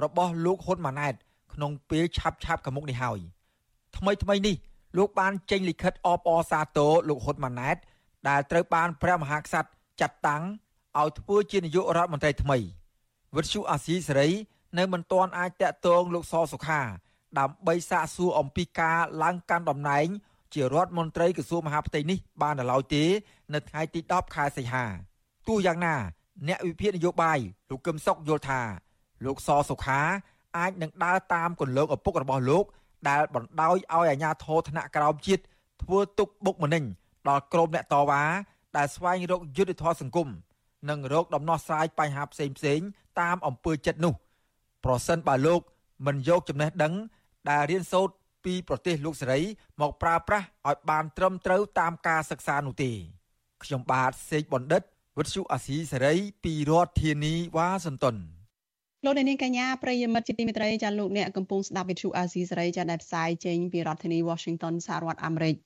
[0.04, 1.14] របស់លោកហ៊ុនម៉ាណែត
[1.52, 3.18] ក្នុងពេលឆាប់ឆាប់ខាងមុខនេះហើយ
[3.96, 4.56] ថ្មីថ្មីនេះ
[4.98, 7.76] លោកបានចេញលិខិតអបអរសាទរលោកហ៊ុនម៉ាណែត
[8.28, 10.42] ដែលត្រូវបានព្រះមហាក្សត្រចាត់តាំង
[11.00, 12.58] ឲ្យធ្វើជានាយករដ្ឋមន្ត្រីថ្មី
[13.36, 14.28] វិទ្យុអាស៊ីសេរី
[14.78, 16.80] នៅមិនទាន់អាចតាក់ទងលោកសសុខា
[17.38, 20.06] ដើម្បីសាកសួរអំពីការឡើងកាន់តំណែង
[20.54, 23.04] ជារដ្ឋមន្ត្រីក្រសួងមហាផ្ទៃនេះបាននៅឡើយទេ
[23.54, 24.84] នៅថ្ងៃទី10ខែសីហា
[25.48, 25.96] ទោះយ៉ាងណា
[26.48, 27.38] អ្នកវិភាគនយោបាយ
[27.70, 28.60] លោកកឹមសុខយល់ថា
[29.24, 30.00] លោកសសុខា
[30.58, 32.64] អាចនឹងដើរតាមគន្លងឪពុករបស់លោក
[33.08, 35.42] ដែលបណ្ដោយឲ្យអាជ្ញាធរថ្នាក់ក្រោមជាតិ
[35.82, 36.84] ធ្វើទុកបុកម្នេញ
[37.28, 38.22] ដល់ក្រុមអ្នកតវ៉ា
[38.76, 40.28] ដែលស្វែងរកយុត្តិធម៌សង្គម
[40.90, 42.80] និងរកដំណោះស្រាយបញ្ហាផ្សេងផ្សេង
[43.20, 44.14] តាមអំពើចិត្តនោះ
[44.84, 45.60] ប្រសិនបើលោក
[46.06, 46.94] មិនយកចំណេះដឹង
[47.50, 48.14] ដែលរៀនសូត្រ
[48.44, 49.40] ពីប្រទេសលោកសេរី
[49.80, 52.90] មកប្រើប្រាស់ឲ្យបានត្រឹមត្រូវតាមការសិក្សានោះទេ
[53.64, 54.82] ខ្ញុំបាទសេកបណ្ឌិត
[55.18, 58.16] វិទ្យុអាស៊ីសេរីពីរដ្ឋធានីវ៉ាស៊ីនតោន
[59.04, 65.56] លោកនាងកញ្ញាប្រិយមិត្តជាទីមេត្រីចាលោកអ្នកកំពុងស្ដាប់វិទ្យុអាស៊ីសេរីចាដែលផ្សាយចេញពីរដ្ឋធានី Washington សហរដ្ឋអាមេរិក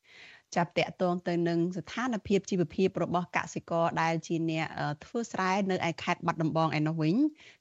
[0.57, 4.67] ចាប់តាក់ទងទៅនឹងស្ថានភាពជីវភាពរបស់កសិករដែលជាអ្នក
[5.05, 7.17] ធ្វើស្រែនៅឯខេត្តបាត់ដំបងឯនោះវិញ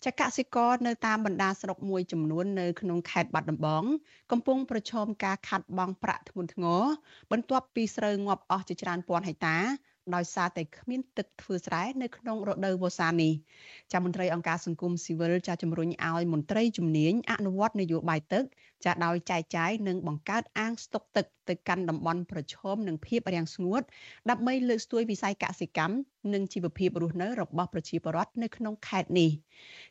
[0.06, 3.84] ចាកសិករនៅតាមបណ្ដាស្រុកមួយចំនួននៅក្នុងខេត្តបាត់ដំបង
[4.32, 6.84] កំពុងប្រឈមការខាត់បងប្រាក់ធ្ងន់ធ្ងរ
[7.32, 9.58] បន្ទាប់ពីស្រូវងាប់អស់ជាច្រើនពាន់ហិកតា
[10.16, 13.34] ដោយសារតែគ្មានទឹកធ្វើស្រែនៅក្នុងរដូវវស្សានេះ
[13.92, 18.44] ចាមន្ត្រីអង្គការសង្គមស៊ីវិលចាជំរុញឲ្យមន្ត្រីជំនាញអនុវត្តនយោបាយទឹក
[18.86, 23.82] ចាដោយចែកចាយនិងបង្កើតអាងស្តុកទឹកទៅកាន់តំបន់ប្រឈមនឹងភាពរាំងស្ងួត
[24.30, 25.96] ដើម្បីលើកស្ទួយវិស័យកសិកម្ម
[26.34, 29.32] និងជីវភាពរស់នៅរបស់ប្រជាពលរដ្ឋនៅក្នុងខេត្តនេះ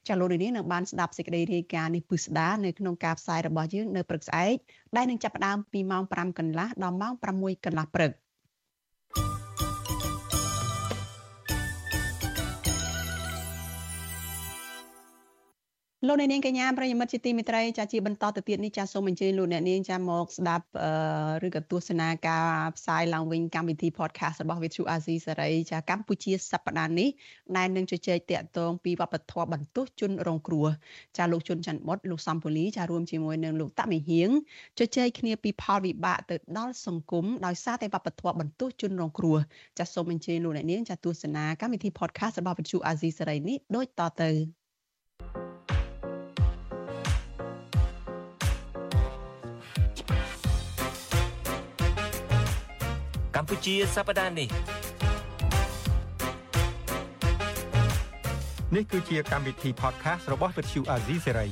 [0.07, 4.55] ចាលោកនាងនឹងបានស្ដាប់សេចក្តីរាយការណ៍នេះពិស្ដានៅក្នុងការផ្សាយរបស់យើងនៅព្រឹកស្អែក
[4.97, 8.13] ដែលនឹងចាប់ផ្ដើមពីម៉ោង5កន្លះដល់ម៉ោង6កន្លះព្រឹក។
[16.09, 20.67] លោកអ្នកនាងកញ្ញាប្រិយមិត្តជាទីមេត្រីចាជាបន្តទៅទៀតនេះចាសូមអញ្ជើញលោកអ្នកនាងចាមកស្ដាប់
[21.47, 22.47] ឬក៏ទស្សនាការ
[22.77, 27.09] ផ្សាយឡើងវិញកម្មវិធី podcast របស់ Vithu Azizi សេរីចាកម្ពុជាសប្តាហ៍នេះ
[27.57, 30.67] ដែលនឹងជជែកតាក់ទងពីវប្បធម៌បន្ទោសជនរងគ្រោះ
[31.19, 34.31] ចាលោកជុនច័ន្ទបុតលោកសំពូលីចារួមជាមួយនឹងលោកតាមីហៀង
[34.79, 39.39] ជជែកគ្នាពីផលវិបាកទៅដល់សង្គមដោយសារតែវប្បធម៌បន្ទោសជនរងគ្រោះ
[39.79, 44.64] ចាសូមអញ្ជើញលោកអ្នកនាងចាទស្សនាកម្មវិធី podcast របស់ Vithu Azizi សេរីនេះដូចតទៅ
[53.45, 54.49] កម្ពុជាសប្តាហ៍នេះ
[58.75, 61.49] នេះគឺជាកម្មវិធី podcast របស់ Vuthu Azizi Serai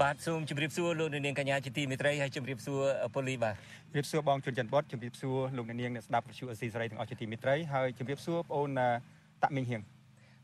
[0.00, 2.80] បាទសូមជម្រាបសួរលោកនាងកញ្ញាជាទីមេត្រីហើយជម្រាបសួរ
[3.14, 3.54] ពូលីបាទ
[3.90, 8.70] ជម្រាបសួរបងជុនច័ន្ទបុតជម្រាបសួរលោកនាងអ្នកស្ដាប់វិទ្យុអេស៊ីសេរីទាំងអស់ជាទីមេត្រីហើយជម្រាបសួរបងអូន
[9.44, 9.82] តាក់មីងហៀង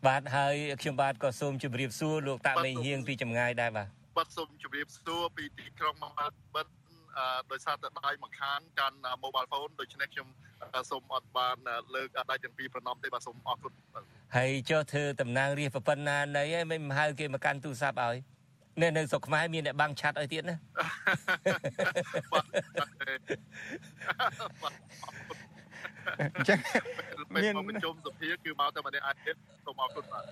[0.07, 6.67] បាទហើយខ្ញុំបាទក៏សូមជម្រាបសួរលោកតាមេងហៀងពីចម្ងាយដែរបាទបាទសូមជម្រាបសួរពីទីក្រុងម៉ាបិទ
[7.53, 10.29] ដោយសារតែដៃមួយខាងកាន់ mobile phone ដូច្នេះខ្ញុំ
[10.91, 11.57] សូមអត់បាន
[11.95, 13.73] លើកដៃទាំងពីរប្រណម្យទេបាទសូមអរគុណ
[14.37, 18.17] ហើយចុះធ្វើតំណាងរាជប៉ុណ្ណាណីឯងមិនហៅគេមកកាន់ទូរស័ព្ទឲ្យ
[18.83, 20.57] នៅនៅស្រុកខ្មែរមានអ្នកបាំងឆាត់ឲ្យទៀតណា
[26.37, 26.59] អញ្ចឹង
[27.35, 30.25] មានប្រជុំសភាគឺមកតែម្នាក់អាចទៀតសូមអរគុណបាទ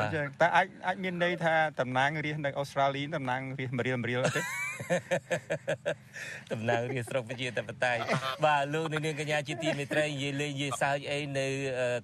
[0.00, 4.42] អញ្ចឹងតែអាចអាចមានន័យថាតំណាងរាស្ត្រនៅអូស្ត្រាលីតំណាងរាស្ត្រមរៀលមរៀលទេ
[6.52, 8.00] តំណាងរាស្ត្រស្រុកប្រជាធិបតេយ្យ
[8.44, 11.46] បាទលោកនាងកញ្ញាជាទីមេត្រីនិយាយលេងនិយាយសើចអីនៅ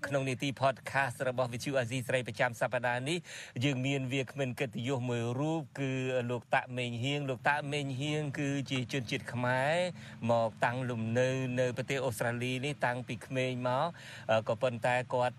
[0.07, 3.18] ក្នុងនីតិ podcast របស់ Vichu Azizi ស្រីប្រចាំសប្តាហ៍នេះ
[3.64, 5.93] យើងមានវាគ្មិនកិត្តិយសមួយរូបគឺ
[6.31, 9.74] លោកតាក់មេងហៀងលោកតាក់មេងហៀងគឺជាជនជាតិខ្មែរ
[10.31, 11.28] មកតាំងលំនៅ
[11.61, 13.86] នៅប្រទេសអូស្ត្រាលីនេតាំងពីក្មេងមក
[14.49, 15.38] ក៏ប៉ុន្តែគាត់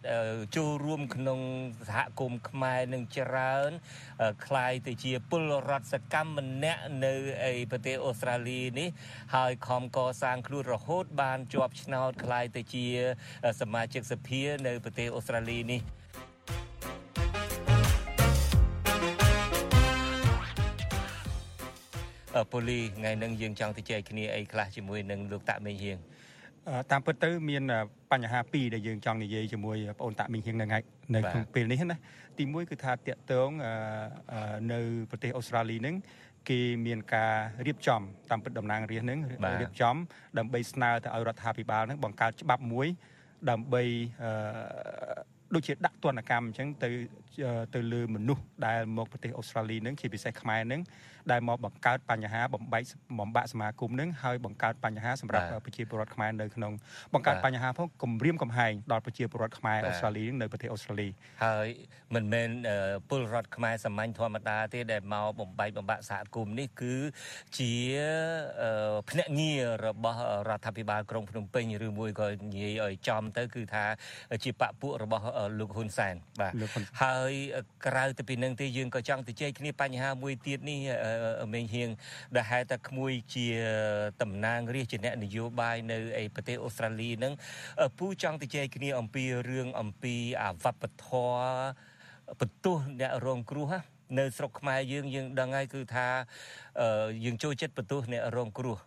[0.56, 1.40] ចូលរួមក្នុង
[1.88, 3.70] សហគមន៍ខ្មែរនឹងច្រើន
[4.46, 7.14] คล้ายទៅជាពលរដ្ឋសកម្មម្នាក់នៅ
[7.50, 8.88] ឯប្រទេសអូស្ត្រាលីនេះ
[9.34, 12.86] ហើយខំកសាងខ្លួនរហូតបានជាប់ឆ្នោតคล้ายទៅជា
[13.60, 15.82] សមាជិកសភានៅប្រទេសអូស្ត្រាលីនេះ
[22.52, 25.98] ប៉ូលីថ្ងៃនឹងយើងចង់ទៅចែកគ្នាអីខ្លះជាមួយនឹងលោកតាក់មេងហៀង
[26.91, 27.63] តាមពិតទៅមាន
[28.11, 30.79] បញ្ហាពីរដែលយើងចង់និយាយជាមួយបងអូនតាមីងហៀងនៅថ្ងៃ
[31.15, 31.97] នៅក្នុងពេលនេះណា
[32.39, 33.49] ទីមួយគឺថាតាកតង
[34.73, 35.95] នៅប្រទេសអូស្ត្រាលីហ្នឹង
[36.49, 37.33] គេមានការ
[37.65, 39.19] រៀបចំតាមពិតតំណាងរាស្ត្រហ្នឹង
[39.61, 39.95] រៀបចំ
[40.37, 42.87] ដើម្បីស្នើទៅឲ្យរដ្ឋាភិបាលហ្នឹងបង្កើតច្បាប់មួយ
[43.49, 43.83] ដើម្បី
[45.55, 46.89] ដូចជាដាក់ទណ្ឌកម្មអញ្ចឹងទៅ
[47.75, 50.81] ទៅលើមនុស្សដែលមកប្រទេសអូស្ត្រាលីនឹងជាពិសេសខ្មែរនឹង
[51.31, 52.83] ដែលមកបង្កើតបញ្ហាបំបែក
[53.19, 56.71] បំបាក់សមាគមនឹងហើយបង្កើតបញ្ហាសម្រាប់ប្រជាពលរដ្ឋខ្មែរនៅក្នុង
[57.13, 61.07] បង្កើតបញ្ហាផងគំរាមកំហែងដល់ប្រជាពលរដ្ឋខ្មែរអូស្ត្រាលីនៅប្រទេសអូស្ត្រាលី
[61.43, 61.67] ហើយ
[62.15, 62.49] មិនមែន
[63.09, 66.95] ពលរដ្ឋខ្មែរសាមញ្ញធម្មតាទេដែលមកបំបែកបំបាក់សហគមន៍នេះគឺ
[67.57, 67.73] ជា
[69.09, 73.85] ភ្នាក់ងាររបស់រដ្ឋាភិបាលក្រុងភ្នំពេញឬមួយក៏និយាយឲ្យចំទៅគឺថា
[74.43, 75.23] ជាបពុរបស់
[75.59, 76.53] លោកហ៊ុនសែនបាទ
[77.03, 77.33] ហើយ
[77.85, 80.79] ក្រៅទៅពីនឹងទេយើងក៏ចង់ទៅជែកគ្នាបញ្ហាមួយទៀតនេះ
[81.53, 81.89] មេងហៀង
[82.35, 83.47] ដែលហេតុតែក្មួយជា
[84.21, 87.33] តំណាងរាជជាអ្នកនយោបាយនៅឯប្រទេសអូស្ត្រាលីហ្នឹង
[87.97, 91.91] ពូចង់ទៅជែកគ្នាអំពីរឿងអំពីអាវប្បធម៌
[92.39, 93.71] បន្ទោសអ្នករងគ្រោះ
[94.19, 96.07] នៅស្រុកខ្មែរយើងយើងដឹងហើយគឺថា
[97.25, 98.77] យើងចូលចិត្តបន្ទោសអ្នករងគ្រោះ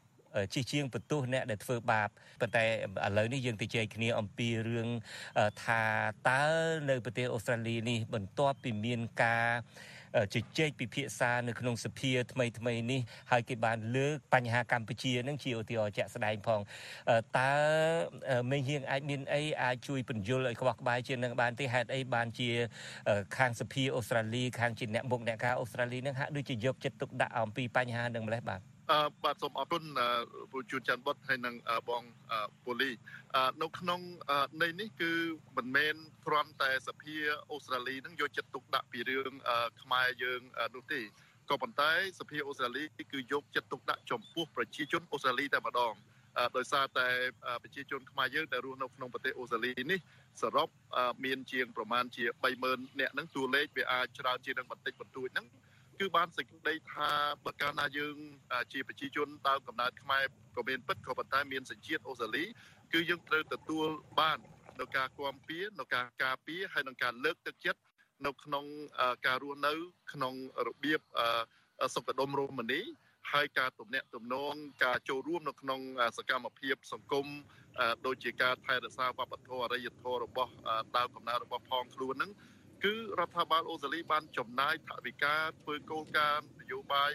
[0.54, 2.08] ជិះជាងបន្ទោសអ្នកដែលធ្វើបាប
[2.40, 4.88] ប៉ុន្តែឥឡូវនេះយើងទៅជែកគ្នាអំពីរឿង
[5.64, 5.82] ថា
[6.28, 6.44] តើ
[6.90, 9.48] នៅប្រទេសអូស្ត្រាលីនេះបន្ទាប់ពីមានការ
[10.34, 16.60] ជជែកពិភាក្សានៅក្នុងសភាថ្មីថ្មីនេះហើយគេបានលើកបញ្ហាកម្ពុជានឹងជាឧទាហរណ៍ជាក់ស្ដែងផង
[17.38, 17.54] តើ
[18.50, 22.50] មេហៀងអាចមានអីអាចជួយបញ្យល់ឲ្យខ្វះក្បាយជាងនឹងបានទេហេតុអីបានជា
[23.36, 28.73] ខាងសភាអូស្ត្រាលីខាងជាអ្នកមុខអ្នកការអូស្ត្រាលីនឹងហាក់ដូចជាយកចិត្តទុកដាក់អំពីបញ្ហានឹងម្លេះបាទអឺ
[29.24, 29.84] បាទសូមអរគុណ
[30.52, 31.54] ពូជួនច័ន្ទបុតហើយនិង
[31.88, 32.02] បង
[32.64, 32.90] ពូលី
[33.62, 34.00] នៅក្នុង
[34.62, 35.12] នៃនេះគឺ
[35.56, 35.94] មិនមែន
[36.26, 37.16] គ្រាន់តែសភា
[37.50, 39.32] អូស្ត្រាលីនឹងយកចិត្តទុកដាក់ពីរឿង
[39.82, 40.40] ខ្មែរយើង
[40.74, 41.00] នោះទេ
[41.50, 42.82] ក៏ប៉ុន្តែសភាអូស្ត្រាលី
[43.12, 45.94] គឺយកចិត្តទុកដាក់ចំពោះប្រជាជនអូស្ត្រាលីតែម្ដង
[46.56, 47.08] ដោយសារតែ
[47.62, 50.00] ប្រជាជនខ្មែរយើងដែលរស់នៅក្នុងប្រទេសអូស្ត្រាលីនេះ
[50.42, 50.68] សរុប
[51.24, 52.24] មានជាងប្រមាណជា
[52.62, 55.46] 30000នាក់ហ្នឹងតួលេខវាអាចច្រើនជាងនឹងបន្តិចបន្តួចហ្នឹង
[56.00, 57.10] គឺបានសេចក្តីថា
[57.44, 58.16] បើកាលណាយើង
[58.72, 60.24] ជាប្រជាជនដើមកំណើតខ្មែរ
[60.56, 62.44] ក៏មានពិតក៏ប៉ុន្តែមានសញ្ជាតិអូស្ត្រាលី
[62.92, 63.86] គឺយើងត្រូវទទួល
[64.20, 64.38] បាន
[64.80, 67.80] នៅការគាំពៀនៅការការពារហើយនឹងការលើកទឹកចិត្ត
[68.26, 68.64] នៅក្នុង
[69.26, 69.72] ការរស់នៅ
[70.12, 70.34] ក្នុង
[70.66, 71.00] របៀប
[71.94, 72.80] សុខដុមរមនា
[73.32, 75.80] ហើយការទំនាក់ទំនងការចូលរួមនៅក្នុង
[76.18, 77.26] សកម្មភាពសង្គម
[78.06, 80.52] ដូចជាការថែរក្សាវប្បធម៌អរិយធម៌របស់
[80.96, 82.32] ដើមកំណើតរបស់ផងខ្លួនហ្នឹង
[82.84, 87.12] គឺរដ្ឋាភិបាលអូស្ត្រាលីបានចំណាយថវិកាធ្វើគោលការណ៍នយោបាយ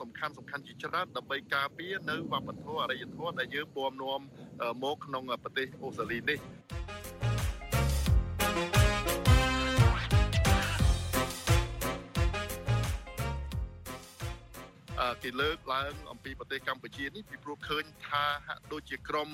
[0.00, 4.20] សំខាន់សំខាន់ជាច្រើនដើម្បីការពារនៅវប្បធម៌អរិយធម៌ដែលយើងពំនាំ
[4.84, 6.38] មកក្នុងប្រទេសអូស្ត្រាលីនេះ
[15.22, 19.30] គេលើកឡើងអំពីប្រទេសកម្ពុជានេះពីព្រោះឃើញថាហាក់ដូចជាក្រម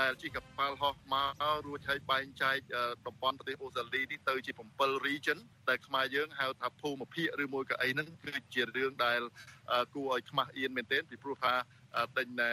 [0.00, 2.56] ដែលជាកប៉ាល់ហោះមករួចហើយបែងចែក
[3.06, 5.38] តំបន់ប្រទេសអូស្ត្រាលីនេះទៅជា7 region
[5.68, 9.20] ដែលខ្មែរយើងហៅថាភូមិភាគឬមួយក៏អីហ្នឹងគឺជារឿងដែល
[9.94, 11.54] គួរឲ្យខ្មាស់អៀនមែនទែនពីព្រោះថា
[12.18, 12.50] ដេញតែ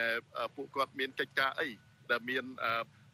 [0.56, 1.70] ពួកគាត់មានកិច្ចការអី
[2.12, 2.44] ដែលមាន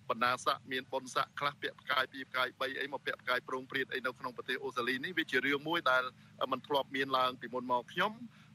[0.09, 6.03] បណ្ដាស័កមានបុណ្យស័កខ្លះពាក់ផ្កាយ2ផ្កាយ3អីមកពាក់ផ្កាយប្រងព្រាតអីនៅក្នុងប្រទេសអូស្ត្រាលីនេះវាជារឿងមួយដែល
[6.51, 8.11] มันធ្លាប់មានឡើងពីមុនមកខ្ញុំ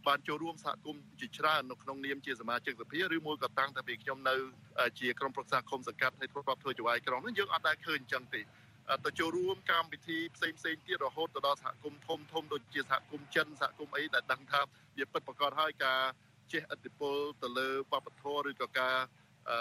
[0.09, 4.35] បានចូលរួមសហគមន៍ជាច្រើននៅក្នុងនាមជាសមាជិកសភាឬមួយក៏តាំងតែពីខ្ញុំនៅ
[5.01, 8.41] ជាក្រុមប្រឹក្សាគុំសង្កាត់ហើយធ្លាប់ធ្វើចវាយក្រុមនេះយើងអត់ដែលឃើញអញ្ចឹងទេ
[9.05, 14.61] ទៅចូលរួមកម្មវិធីផ្សេងផ្សេងទៀតរហូតទៅដល់សហគមន៍ធំធំដូចជាសហគមន៍ចិនសហគមន៍អីដែលដឹងថា
[14.99, 16.01] វាពិតប្រាកដហើយការ
[16.53, 18.97] ចេះឥទ្ធិពលទៅលើបព្វធម៌ឬក៏ការ
[19.51, 19.59] អឺ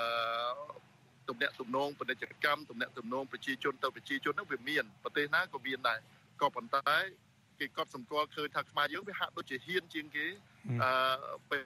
[1.30, 6.00] ទំនាក់ទំនងពាណិជ្ជកម្មទំនាក់ទំនងប្រជាជនទៅប្រជាជនហ្នឹងវាមានប្រទេសណាក៏មានដែរ
[6.42, 6.98] ក៏ប៉ុន្តែ
[7.63, 10.27] គេកត់សម្គាល់ឃើញថាខ្មែរយើងវាហាក់ដូចជាហ៊ានជាងគេ
[10.83, 10.91] អឺ
[11.51, 11.63] ពេល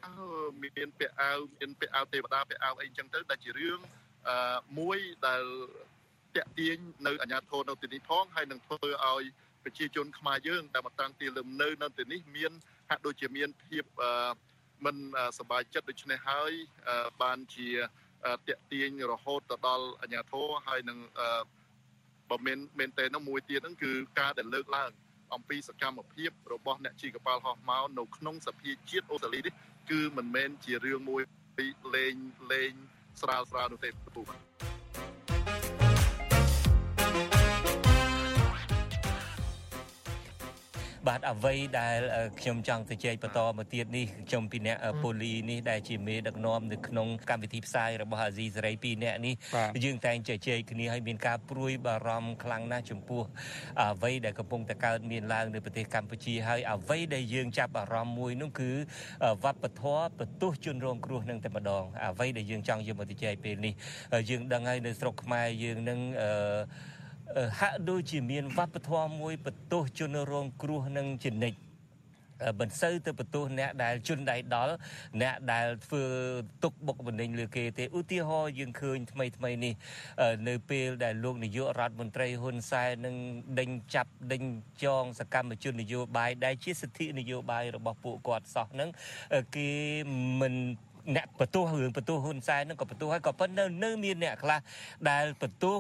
[0.63, 3.79] មានពាក់អាវមានពាក់អាវទេវតាពាក់អាវអីចឹងទៅដែលជារឿង
[4.29, 5.43] អឺមួយដែល
[6.37, 6.77] តាក់ទាញ
[7.07, 9.23] នៅអាញាធរនៅទីនេះផងហើយនឹងធ្វើឲ្យ
[9.65, 12.53] ប្រជាជនខ្មែរយើងដែលមកតាំងទីលំនៅនៅទីនេះមាន
[12.91, 14.31] ហាក់ដូចជាមានភាពអឺ
[14.85, 14.97] មិន
[15.39, 16.53] សบายចិត្តដូច្នេះហើយ
[17.23, 17.69] បានជា
[18.49, 20.99] តាក់ទាញរហូតទៅដល់អាញាធរហើយនឹង
[22.31, 24.91] បើមានមែនតើនោះមួយទៀតហ្នឹងគឺការដែលលើកឡើង
[25.34, 29.54] អំពីសកម្មភាពរបស់អ្នកជីកប៉ាល់ហោះម៉ោនៅក្នុងសភាជាតិអូស្ត្រាលីនេះ
[29.90, 31.22] គឺមិនមែនជារឿងមួយ
[31.96, 32.16] លេង
[32.52, 32.74] លេង
[33.22, 34.77] ស្រាលស្រាលនោះទេពូបាទ
[41.08, 42.00] បាទអ្វីដែល
[42.40, 49.34] ខ្ញុំចង់ទៅជែកបន្តមកទៀតនេះខ្ញុំពីអ្នកពូលីនេះដែលជាមេដឹកនាំនៅក្នុងកម្មវិធីផ្សាយរបស់អាស៊ីសេរី2អ្នកនេះ
[49.84, 53.24] យើងតែងជជែកគ្នាឲ្យមានការព្រួយបារម្ភខ្លាំងណាស់ចំពោះ
[53.82, 58.72] អ្វីដែលកំពុងតែកើតមានឡើងនៅប្រទេសកម្ពុជាហើយអ្វីដែលយើងចាប់អារម្មណ៍មួយនោះគឺ
[59.44, 63.74] វប្បធម៌បន្ទោសជនរងគ្រោះនឹងតែម្ដងអ្វីដែលយើងចង់យកមកជជែកពេលនេះ
[64.30, 66.30] យើងដឹងហើយនៅស្រុកខ្មែរយើងនឹងអឺ
[67.60, 71.54] ហាក់ដូចជាមានវប្បធម៌មួយបន្ទោសជនរងគ្រោះនឹងចនិច
[72.60, 74.74] មិនសូវទៅបន្ទោសអ្នកដែលជន់ដៃដល់
[75.22, 76.04] អ្នកដែលធ្វើ
[76.64, 79.74] ទុកបុកម្នេញលើគេទេឧទាហរណ៍យើងឃើញថ្មីថ្មីនេះ
[80.48, 83.16] នៅពេលដែលលោកនាយករដ្ឋមន្ត្រីហ៊ុនសែននឹង
[83.60, 84.44] ដេញចាប់ដេញ
[84.84, 88.90] ចងសកម្មជននយោបាយដែលជាសិទ្ធិនយោបាយរបស់ពួកគាត់សោះហ្នឹង
[89.56, 89.70] គេ
[90.42, 90.54] មិន
[91.16, 94.60] អ្នកបន្ទោសរឿងបន្ទោសហ៊ុនសែនហ្នឹងក៏បន្ទោសហើយក៏ប៉ុន្តែនៅមានអ្នកខ្លះ
[95.10, 95.78] ដែលបន្ទោស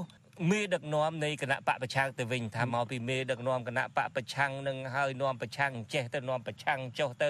[0.49, 7.29] មេដឹកនាំនៃគណៈបកប្រឆាំងទៅវិញថាមកពីមេដឹកនាំគណៈបកប្រឆាំងនឹងហើយនាំប្រឆាំងចេះទៅនាំប្រឆាំងចុះទៅ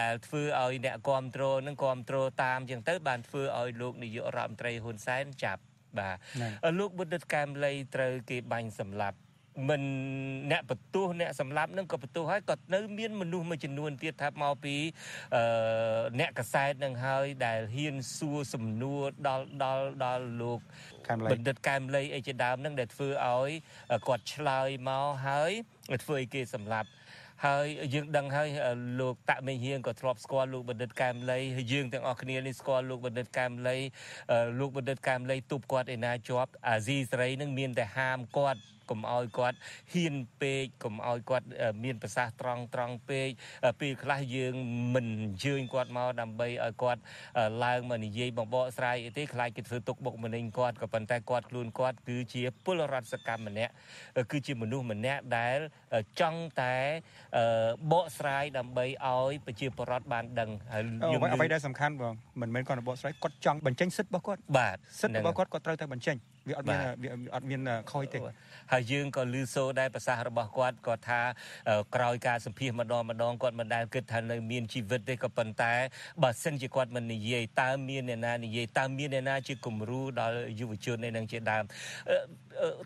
[0.00, 5.62] ដែលធ្វើឲ្យអ្នកគ្រប់គ្រងនឹងគ្រប់គ្រងតាមចឹងទៅ បានធ្វើឲ្យលោកនាយករដ្ឋមន្ត្រីហ៊ុនសែនចាប់
[5.98, 6.16] បាទ
[6.78, 9.18] លោកបុត្រកែមលីត្រូវគេបាញ់សម្លាប់
[9.68, 9.82] មិន
[10.52, 14.76] អ្នកបន្ទោសអ្នកសម្លាប់នឹងក៏បន្ទោសហើយក៏នៅមានមនុស្សមួយចំនួនទៀតថាមកពី
[15.34, 15.42] អឺ
[16.20, 20.60] អ្នកកសែតនឹងហើយដែលហ៊ានសួរសំណួរដល់ដល់ដល់លោក
[21.32, 23.50] បណ្ឌិតកែមលីអីជាដើមនឹងដែលធ្វើឲ្យ
[24.08, 25.52] គាត់ឆ្លើយមកហើយ
[26.04, 26.90] ធ្វើឲ្យគេសម្លាប់
[27.46, 28.48] ហើយយើងដឹងហើយ
[29.00, 33.76] លោកតាក់មេហៀងក៏ធ្លាប់ស្គាល់លោកបណ្ឌិតកែមលីហើយយើងទាំងអស់គ្នានេះស្គាល់លោកបណ្ឌិតកែមលី
[34.60, 38.60] លោកបណ្ឌិតកែមលីទប់គាត់ឯណាជាប់អាស៊ីសេរីនឹងមានតែហាមគាត់
[38.90, 39.56] កុំឲ្យគាត់
[39.92, 41.46] ហ៊ានពេកកុំឲ្យគាត់
[41.84, 43.28] មានប្រសាសន៍ត្រង់ត្រង់ពេក
[43.80, 44.54] ពេលខ្លះយើង
[44.94, 47.00] មិនអញ្ជើញគាត់មកដើម្បីឲ្យគាត់
[47.64, 53.72] ឡើងមកនិយាយបងបកស្រាយអីទេខ្លាចគេធ្វើទុកបុកម្នេញគាត់ក៏ប៉ុន្តែគាត់ខ្លួនគាត់គឺជាពលរដ្ឋសកម្មម្នាក់
[54.30, 55.58] គឺជាមនុស្សម្នាក់ដែល
[56.20, 56.76] ចង់តែ
[57.92, 66.16] បកស្រាយដើម្បីឲ្យប្រជាពលរដ្ឋបានដឹងហើយយើងអ្វីដែលសំខាន់បងមិនមែនគាត់បកស្រាយគាត់ចង់បញ្ចេញសិទ្ធិរបស់គាត់បាទសិទ្ធិរបស់គាត់គាត់ត្រូវតែបញ្ចេញ
[66.48, 68.18] វាអត់មានវាអត់មានខុសទេ
[68.72, 71.20] ហើយយើងក៏ឮសូរដែរប្រសាសន៍របស់គាត់គាត់ថា
[71.94, 75.72] ក្រោយការសម្ភាសម្ដងម្ដងគាត់មិនដែលគិតថានៅមានជីវិតទេក៏ប៉ុន្តែ
[76.22, 81.64] បើសិនជាគាត់មិននិយាយតើមានអ្នកណានិយាយតើមានអ្នកណាជាគំរូដល់យុវជននេះនឹងជាដើម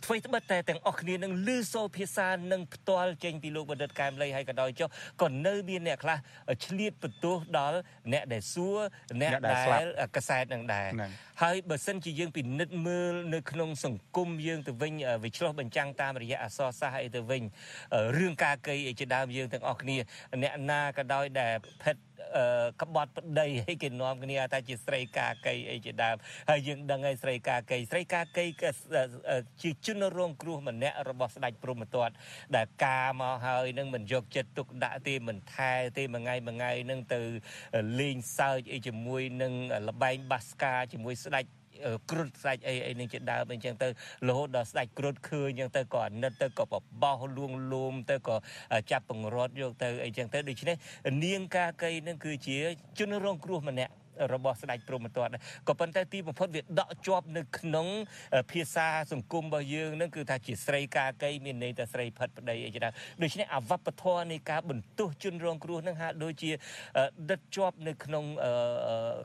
[0.04, 4.88] អ្វីត្បិតតែទាំងអស់គ្នានឹងលឺសូរភាសានឹងផ្ទាល់ចេញពីលោកបណ្ឌិតកែមលីហើយក៏ដោយចុះ
[5.22, 6.18] ក៏នៅមានអ្នកខ្លះ
[6.64, 7.78] ឆ្លៀតបន្ទោសដល់
[8.12, 8.78] អ្នកដែលសួរ
[9.22, 9.84] អ្នកដែល
[10.16, 10.88] កសែតនឹងដែរ
[11.42, 14.92] ហើយបើសិនជាយើងពិនិត្យមើលនៅក្នុងសង្គមយើងទៅវិញ
[15.24, 17.42] វាឆ្លោះបញ្ចាំងតាមរយៈអសរសាស្ត្រអីទៅវិញ
[18.18, 19.96] រឿងការកៃអីជាដើមយើងទាំងអស់គ្នា
[20.42, 21.96] អ្នកណាក៏ដោយដែលផិត
[22.83, 26.16] ក្បត់ប្តីឲ្យគេនាំគ្នាថាជាស្រីកាកៃអីជាដើម
[26.51, 28.45] ហើយយើងដឹងហើយស្រីកាកៃស្រីកាកៃ
[29.62, 32.14] ជាជនរងគ្រោះម្នាក់របស់ស្ដេចព្រហ្មទត្ត
[32.57, 37.20] ដែលការមកហើយនឹងមិនយកចិត្តទុកដាក់ទេមិនថែទេមួយថ្ងៃមួយថ្ងៃនឹងទៅ
[38.01, 39.53] លេងសើចអីជាមួយនឹង
[39.89, 41.45] លបែងបាសកាជាមួយស្ដេច
[42.11, 43.89] គ្រុតស្ដេចអីអីនឹងជាដើមអីចឹងទៅ
[44.29, 48.37] រហូតដល់ស្ដេចគ្រុតឃើញចឹងទៅក៏អាណិតទៅក៏បបោសលួងលោមទៅក៏
[48.91, 50.77] ចាប់បង្រត់យកទៅអីចឹងទៅដូច្នេះ
[51.24, 52.57] នាងកាកៃនឹងគឺជា
[52.99, 53.93] ជនរងគ្រោះម្នាក់
[54.32, 55.32] របស់ស្ដេចព្រហ្មទត្ត
[55.68, 57.86] ក៏ប៉ុន្តែទីបំផុតវាដកជាប់នៅក្នុង
[58.50, 62.82] ភាសាសង្គមរបស់យើងនឹងគឺថាជាស្រីកាកៃមានន័យថាស្រីផិតប្តីអីចឹង
[63.22, 66.50] ដូច្នេះអវប្បធម៌នៃការបន្ទោសជនរងគ្រោះនឹងហាក់ដូចជា
[67.30, 68.24] ដិតជាប់នៅក្នុង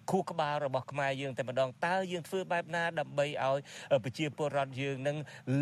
[0.10, 3.60] ខួរក្បាលរបស់ខ្មែរយើងតែម្ដងតើយើងធ្វើបែបណាដើម្បីឲ្យ
[4.04, 5.18] ប្រជាពលរដ្ឋយើងនឹង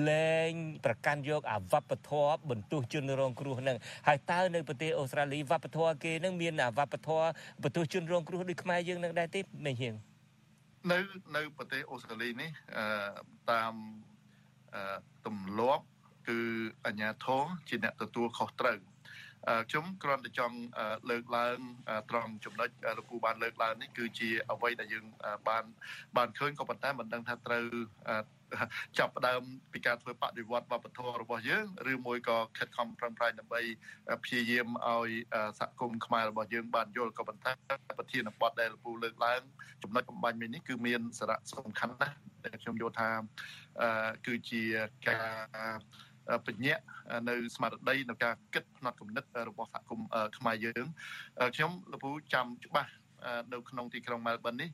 [0.09, 0.53] លែង
[0.85, 3.77] ប្រកាន់យកអវប្បធម៌បន្ទោសជនរងគ្រោះនឹង
[4.07, 7.27] ហើយតើនៅប្រទេសអូស្ត្រាលីវប្បធម៌គេនឹងមានអវប្បធម៌
[7.63, 9.95] បន្ទោសជនរងគ្រោះដូចខ្មែរយើងនឹងដែរទេមេហៀង
[10.91, 10.99] នៅ
[11.35, 12.85] នៅប្រទេសអូស្ត្រាលីនេះអឺ
[13.51, 13.73] តាម
[14.75, 15.85] អឺទម្លាប់
[16.29, 16.39] គឺ
[16.85, 18.79] អាញាធរជាអ្នកទទួលខុសត្រូវ
[19.69, 20.57] ខ្ញុំគ្រាន់តែចង់
[21.09, 21.57] លើកឡើង
[22.09, 25.05] ត្រង់ចំណុចលោកគូបានលើកឡើងនេះគឺជាអ្វីដែលយើង
[25.49, 25.63] បាន
[26.17, 27.65] បានឃើញក៏ប៉ុន្តែមិនដឹងថាត្រូវ
[28.97, 29.41] ចាប់ផ្ដើម
[29.73, 33.61] ពីការធ្វើបដិវត្តវប្បធម៌របស់យើងឬមួយក៏ខិតខំប្រឹងប្រែងដើម្បី
[34.23, 35.11] ព្យាយាមឲ្យ
[35.59, 37.51] សហគមន៍ខ្មែររបស់យើងបានយល់ក៏ប៉ុន្តែ
[37.97, 39.41] ប្រធានបទដែលលោកពូលើកឡើង
[39.83, 43.09] ចំណុចបំបញ្ញមួយនេះគឺមានសារៈសំខាន់ណាស់ដែលខ្ញុំយល់ថា
[44.25, 44.61] គឺជា
[45.07, 45.25] ការ
[46.47, 46.83] បញ្ញាក់
[47.29, 50.85] នៅស្មារតីនៅការគិតផ្នត់គំនិតរបស់សហគមន៍ខ្មែរយើង
[51.55, 52.91] ខ្ញុំលពូចាំច្បាស់
[53.53, 54.69] នៅក្នុងទីក្រុងមែលប៊ននេះ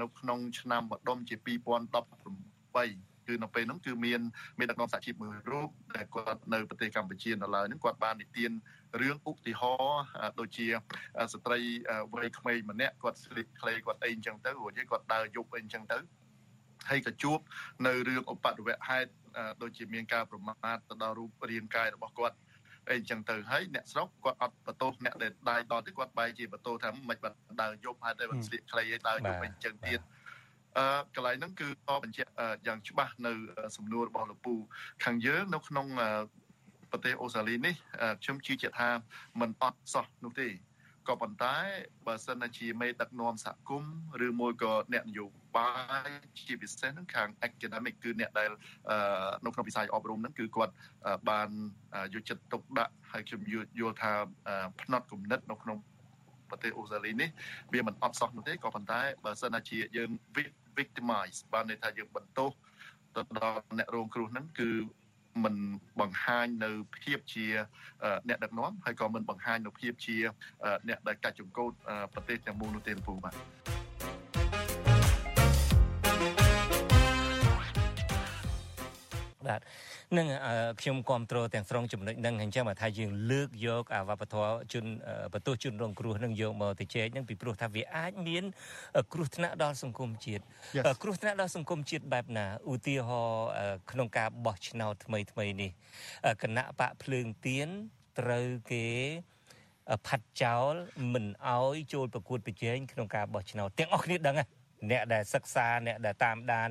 [0.00, 4.20] នៅក្នុងឆ្នាំម្ដុំជា2018 គឺនៅពេលហ្នឹងគឺមាន
[4.58, 8.50] មានដឹកនាំសហជីពមួយរូបដែលគាត់នៅប្រទេសកម្ពុជានៅឡើយហ្នឹងគាត់បាននិទាន
[9.00, 10.02] រឿងឧទាហរណ៍
[10.40, 10.66] ដូចជា
[11.32, 11.60] ស្ត្រី
[12.14, 15.98] វ័យក្មេងម្នាក់គាត់ស្លៀកខ្លីគាត់អីអញ្ចឹងទៅរួចគាត់ដើរយប់អីអញ្ចឹងទៅ
[16.88, 17.38] ហើយក៏ជួប
[17.86, 19.10] នៅរឿងឧបទ្ទវហេតុ
[19.62, 22.36] ដូចជាមានការប្រមាថទៅដល់រូបរាងកាយរបស់គាត់
[22.88, 30.00] អីអញ្ចឹងទៅហើយអ្នកស្រុកគាត់អត់បន្ទោសអ្នកដែលដាយដល់ទេគាត់បែរជាបន្ទោសថាមិនបាត់ដើរយប់ហើយតែមិនស្លៀកខ្លីឯដើរយប់អីអញ្ចឹងទៀត
[30.76, 32.30] អឺកន្លែងហ្នឹងគឺតបញ្ជាក់
[32.66, 33.32] យ៉ាងច្បាស់នៅ
[33.76, 34.54] សំណួររបស់លោកពូ
[35.04, 35.86] ខាងយើងនៅក្នុង
[36.90, 37.74] ប្រទេសអូស្ត្រាលីនេះ
[38.22, 38.88] ខ្ញុំជឿជាក់ថា
[39.40, 40.48] มันអត់សោះនោះទេ
[41.08, 41.56] ក៏ប៉ុន្តែ
[42.06, 43.92] បើសិនជាមេដឹកនាំសហគមន៍
[44.26, 45.70] ឬមួយក៏អ្នកនយោបា
[46.08, 46.10] យ
[46.46, 48.50] ជាពិសេសហ្នឹងខាង academic គឺអ្នកដែល
[49.44, 50.72] នៅក្នុងវិស័យអប់រំហ្នឹងគឺគាត់
[51.30, 51.48] បាន
[52.14, 53.40] យកចិត្តទុកដាក់ហើយខ្ញុំ
[53.80, 54.12] យល់ថា
[54.80, 55.78] ផ្នត់គំនិតនៅក្នុង
[56.50, 57.30] ប្រទេសអូស្ត្រាលីនេះ
[57.72, 60.10] វាមិនអត់សោះនោះទេក៏ប៉ុន្តែបើសិនជាយើង
[60.78, 62.50] victimize បានន័យថាយើងបន្ទោស
[63.16, 64.70] ទៅដល់អ្នករងគ្រោះហ្នឹងគឺ
[65.44, 65.56] មិន
[66.00, 66.70] បង្ហាញនៅ
[67.02, 67.46] ភាពជា
[68.28, 70.16] អ្នកដឹកនាំហើយក៏មិនបង្ហាញនៅភាពជា
[70.88, 71.72] អ្នកដែលកាច់ចង្កូត
[72.12, 73.34] ប្រទេសទាំងមូលនោះទេពូបាទ
[79.46, 79.60] បាទ
[80.16, 80.26] នឹង
[80.80, 84.84] ខ្ញុំគ្រប់គ្រងទាំងស្រុងចំណុចនឹងអញ្ចឹងមកថាយើងលើកយកអាវប្បធម៌ជន
[85.32, 88.44] បន្ទោសជនរងគ្រោះនឹងយកមកទៅចែកនឹងពីព្រោះថាវាអាចមាន
[89.12, 90.42] គ្រោះថ្នាក់ដល់សង្គមជាតិ
[91.02, 93.46] គ្រោះថ្នាក់ដល់សង្គមជាតិបែបណាឧទាហរណ៍
[93.90, 95.70] ក្នុងការបោះឆ្នោតថ្មីថ្មីនេះ
[96.42, 97.68] គណៈបកភ្លើងទៀន
[98.18, 98.86] ត្រូវគេ
[100.06, 100.74] ផាត់ចោល
[101.12, 104.48] មិនអោយចូលប្រកួតប្រជែងក្នុងការបោះឆ្នោតទាំងអស់គ្នាដឹងហ្នឹង
[104.90, 106.68] អ្នកដែលសិក្សាអ្នកដែលតាមដាន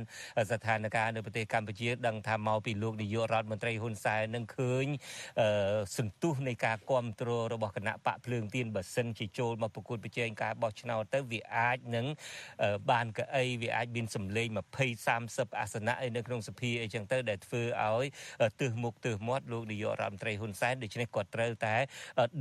[0.52, 4.86] ស្ថានភាពនៅប្រទេសកម្ពុជា ដឹងថាមកពីលោកនាយករដ្ឋមន្ត្រីហ៊ុនសែននឹងឃើញ
[5.98, 12.06] សន្ទុះនៃការគ្រប់គ្រងរបស់គណៈបកភ្លើងទៀនបើសិនជាចូលមកប្រកួតប្រជែងការបោះឆ្នោតទៅវាអាចនឹង
[12.92, 14.58] បានកៅអីវាអាចមានសម្លេង20
[15.08, 18.06] 30អាសនៈនៅក្នុងសភាអីចឹងទៅដែលធ្វើឲ្យ
[18.62, 21.76] ទើសមុខទើសមាត់លោកនាយករដ្ឋមន្ត្រីហ៊ុនសែនដូច្នេះគាត់ត្រូវតែ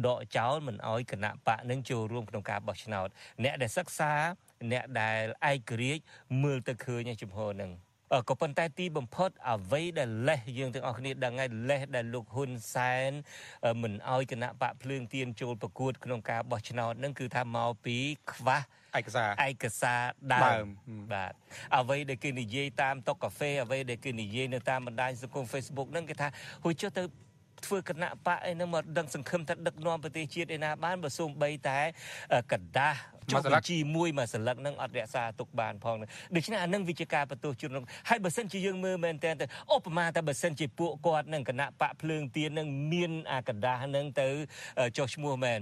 [0.07, 3.09] ដកចោលមិនឲ្យគណៈបកនឹងចូលរួមក្នុងការបោះឆ្នោត
[3.45, 4.13] អ្នកដែលសិក្សា
[4.72, 6.04] អ្នកដែលឯករាជ្យ
[6.44, 7.72] មើលទៅឃើញចំហហ្នឹង
[8.30, 13.12] ក៏ប៉ុន្តែទីបំផុតអ្វីដែលលេះយើងទាំងអស់គ្នាដឹងហើយលេះដែលលោកហ៊ុនសែន
[13.82, 17.98] មិនអោយគណៈបកភ្លើងទៀនចូលប្រកួតក្នុងការបោះឆ្នោតហ្នឹងគឺថាមកពី
[18.32, 18.60] ខ្វះ
[19.00, 20.02] ឯកសារឯកសារ
[20.34, 20.68] ដើម
[21.14, 21.34] បាទ
[21.78, 26.28] អ្វីដែលគេនិយាយតាមតុកាហ្វេអ្វីដែលគេនិយាយនៅតាមបណ្ដាញសង្គម Facebook ហ្នឹងគេថា
[26.64, 27.04] ហួចចុះទៅ
[27.66, 31.80] ធ្វើគណៈបកអីហ្នឹងមកដឹងសង្ឃឹមថាដឹកនាំប្រទេសជាតិឯណាបានបើសូម្បីតែ
[32.52, 32.96] กระดาษ
[33.31, 35.97] ចុះបញ្ជីមួយមួយសន្លឹកនឹងអត់រក្សាទុកបានផង
[36.37, 39.31] ដូច្នេះអានឹងវិជាការបន្ទោសជនរងហើយបើសិនជាយើងមើលមែនតើ
[39.75, 44.29] ឧបមាថាបើសិនជាពួកគាត់នឹងគណៈបកភ្លើងទៀននឹងមានអាកដាស់នឹងទៅ
[44.97, 45.61] ចុះឈ្មោះមែន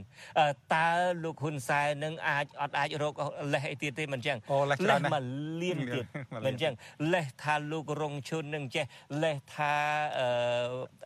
[0.74, 0.88] តើ
[1.24, 3.14] លោកហ៊ុនសែននឹងអាចអត់អាចរក
[3.52, 4.36] លេសអីទៀតទេមិនចឹង
[4.70, 4.78] លេស
[5.12, 5.22] មក
[5.62, 6.04] លៀនទៀត
[6.46, 6.72] មិនចឹង
[7.12, 8.84] លេសថាលោករងឈុននឹងចេះ
[9.22, 9.74] លេសថា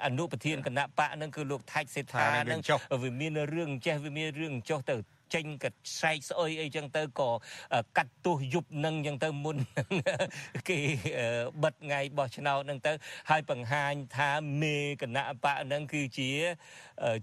[0.05, 2.61] អនុប្រធានគណៈបកនឹងគឺលោកថៃសេដ្ឋានឹង
[3.03, 4.97] វាមានរឿងចេះវាមានរឿងចុះទៅ
[5.35, 7.31] ចេញក៏ស្រែកស្អុយអីចឹងទៅក៏
[7.97, 9.57] កាត់ទោសយប់នឹងចឹងទៅមុន
[10.69, 10.79] គេ
[11.63, 12.93] បិទថ្ងៃបោះឆ្នោតនឹងទៅ
[13.31, 14.31] ហើយបង្ហាញថា
[14.63, 16.31] មេគណៈបកនឹងគឺជា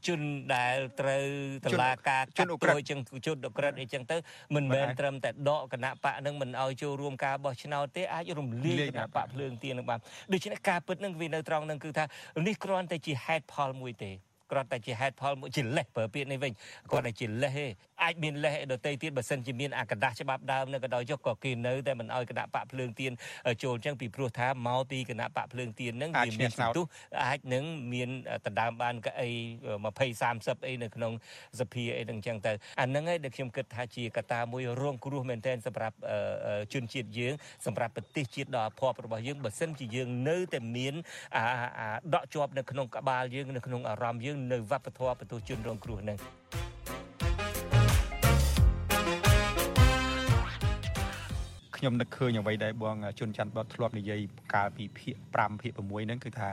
[0.07, 0.21] ជន
[0.55, 1.25] ដែលត្រូវ
[1.65, 4.17] តឡាការកាត់ទោសចឹងជនអក្រិតអីចឹងទៅ
[4.55, 9.99] មិនមែនត្រឹមតែដកគណៈបកនឹងមិនឲ្យចូលរួមការបោះឆ្នោតទេអាចរំលាយគណៈបកភ្លើងទៀននឹងបាន
[10.33, 12.03] ដូច្នេះការពិតនឹងវានៅត្រង់នឹងគឺថា
[12.47, 14.11] នេះគ្រាន់តែជាហេតុផលមួយទេ
[14.55, 16.51] គ្រាន់តែជាហេតុផលមួយជាលេសប្រើពាក្យនេះវិញ
[16.91, 17.67] គាត់តែជាលេសទេ
[18.03, 23.11] អាចមានលេសដតីទៀតបើសិនជាមានអាកដាស់ច្បាប់ដើមនៅក៏ដោយចុះក៏គេនៅតែមិនអោយគណៈបកភ្លើងទៀន
[23.63, 26.85] ចូលអញ្ចឹងពីព្រោះថាមកពីគណៈបកភ្លើងទៀនហ្នឹងវាមានសន្ទុះ
[27.23, 28.09] អាចនឹងមាន
[28.45, 29.29] ដណ្ដើមបានកៅអី
[29.75, 31.11] 20 30អីនៅក្នុង
[31.59, 32.51] សភាអីហ្នឹងអញ្ចឹងទៅ
[32.81, 35.97] អាហ្នឹងឯងដែលខ្ញុំគិតថាជាកត្តាមួយរងគ្រោះមែនទែនសម្រាប់
[36.73, 37.33] ជនជាតិយើង
[37.65, 40.93] សម្រាប់ប្រទេសជាតិដ៏អភ័ព្វរបស់យើងបើសិនជាយើងនៅតែមាន
[41.35, 41.45] អា
[42.13, 46.17] ដកជាប់នៅក្នុងក្បាលយើងនៅក្នុងអារម្មណ៍យើងនៅវប្បធម៌បន្ទោសជនរងគ្រោះហ្នឹង
[51.77, 54.19] ខ្ញុំនឹកឃើញអ្វីដែលបងជុនច័ន្ទបតធ្លាប់និយាយ
[54.53, 56.49] កាលពីភាគ5ភាគ6ហ្នឹងគឺថា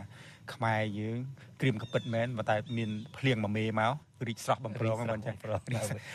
[0.54, 1.18] ខ្មែរយើង
[1.60, 3.94] ត្រៀមកពិតមែនប៉ុន្តែមានភ្លៀងមួយមេមក
[4.28, 5.36] រីកស្រស់បំប្រងហ្នឹងអញ្ចឹង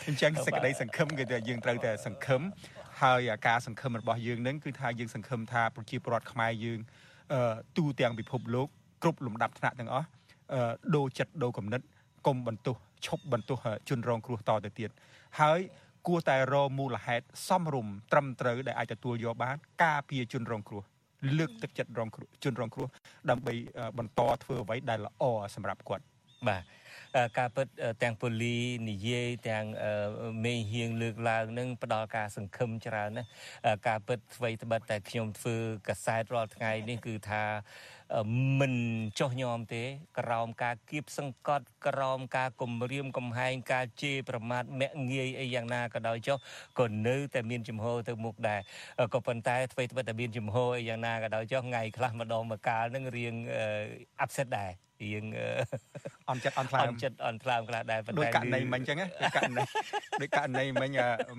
[0.08, 2.42] អញ្ចឹងសេចក្តីសង្ឃឹមគឺថាយើងត្រូវតែសង្ឃឹម
[3.02, 6.80] ហើយការសង្ឃឹមរបស់យើងនឹងគឺថាយើងសង្ឃឹមថាប្រជាពលរដ្ឋខ្មែរយើង
[7.76, 8.68] ទូទាំងពិភពលោក
[9.02, 10.06] គ្រប់លំដាប់ថ្នាក់ទាំងអស់
[10.94, 11.80] ដូរចិត្តដូរគំនិត
[12.26, 12.76] កុំបន្ទោស
[13.06, 14.90] ឈប់បន្ទោសជនរងគ្រោះតទៅទៀត
[15.40, 15.60] ហើយ
[16.06, 20.82] គួរតែរមូលហេតុសមរម្យត្រឹមត្រូវដែលអាចទទួលយកបាន ការពារជនរងគ្រោះ
[21.38, 22.88] លើកទឹកចិត្តរងគ្រោះជនរងគ្រោះ
[23.30, 23.54] ដើម្បី
[23.98, 25.22] បន្តធ្វើអ្វីដែលល្អ
[25.54, 26.04] សម្រាប់គាត់
[26.48, 26.62] បាទ
[27.38, 27.66] ការពិត
[28.02, 28.58] ទាំងពូលី
[28.90, 29.64] និយាយទាំង
[30.44, 33.24] មេហៀងលើកឡើងនឹងផ្ដល់ការសង្ឃឹមច្រើនណា
[33.88, 35.56] ការពិតអ្វីត្បិតតែខ្ញុំធ្វើ
[35.88, 37.42] កសែតរាល់ថ្ងៃនេះគឺថា
[38.58, 38.74] មិន
[39.18, 39.82] ចោះញោមទេ
[40.18, 46.38] ក្រោមការគៀបសង្កត់ក្រោមការគំរាមកំហែងការជេរប្រមាថមាក់ងាយអីយ៉ាងណាក៏ដោយចុះ
[46.78, 48.60] ក៏នៅតែមានចំហទៅមុខដែរ
[49.14, 53.34] ក៏ប៉ុន្តែអ្វីត្បិតតែមានចំហអីយ៉ាងណាក៏ដោយចុះថ្ងៃខ្លះម្ដងម្កាលនឹងរៀង
[54.20, 54.72] អាប់សេតដែរ
[55.02, 55.24] រៀង
[56.30, 59.62] អន់ចិត្តអន់ថ្លើមអន់ចិត្តអន់ថ្លើមខ្លះដែរប៉ុន្តែដូចករណីមិញអញ្ចឹងដូចករណី
[60.22, 60.90] ដូចករណីមិញ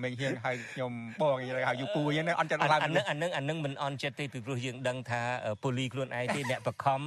[0.04, 0.92] មិញហៀងហៅខ្ញុំ
[1.22, 1.36] បង
[1.68, 5.22] ហៅយូពូអញ្ចឹងអន់ចិត្តអន់ថ្លើមអានឹងអានឹងអានឹងមិនអន់ចិត្តទេពីព្រោះយើងដឹងថា
[5.64, 7.02] ពូលីខ្លួនឯងទេអ្នកបខំ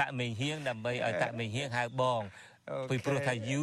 [0.00, 2.22] តាក់មេហៀងដើម្បីឲ្យតាក់មេហៀងហៅបង
[2.90, 3.62] ពីព្រោះថាយូ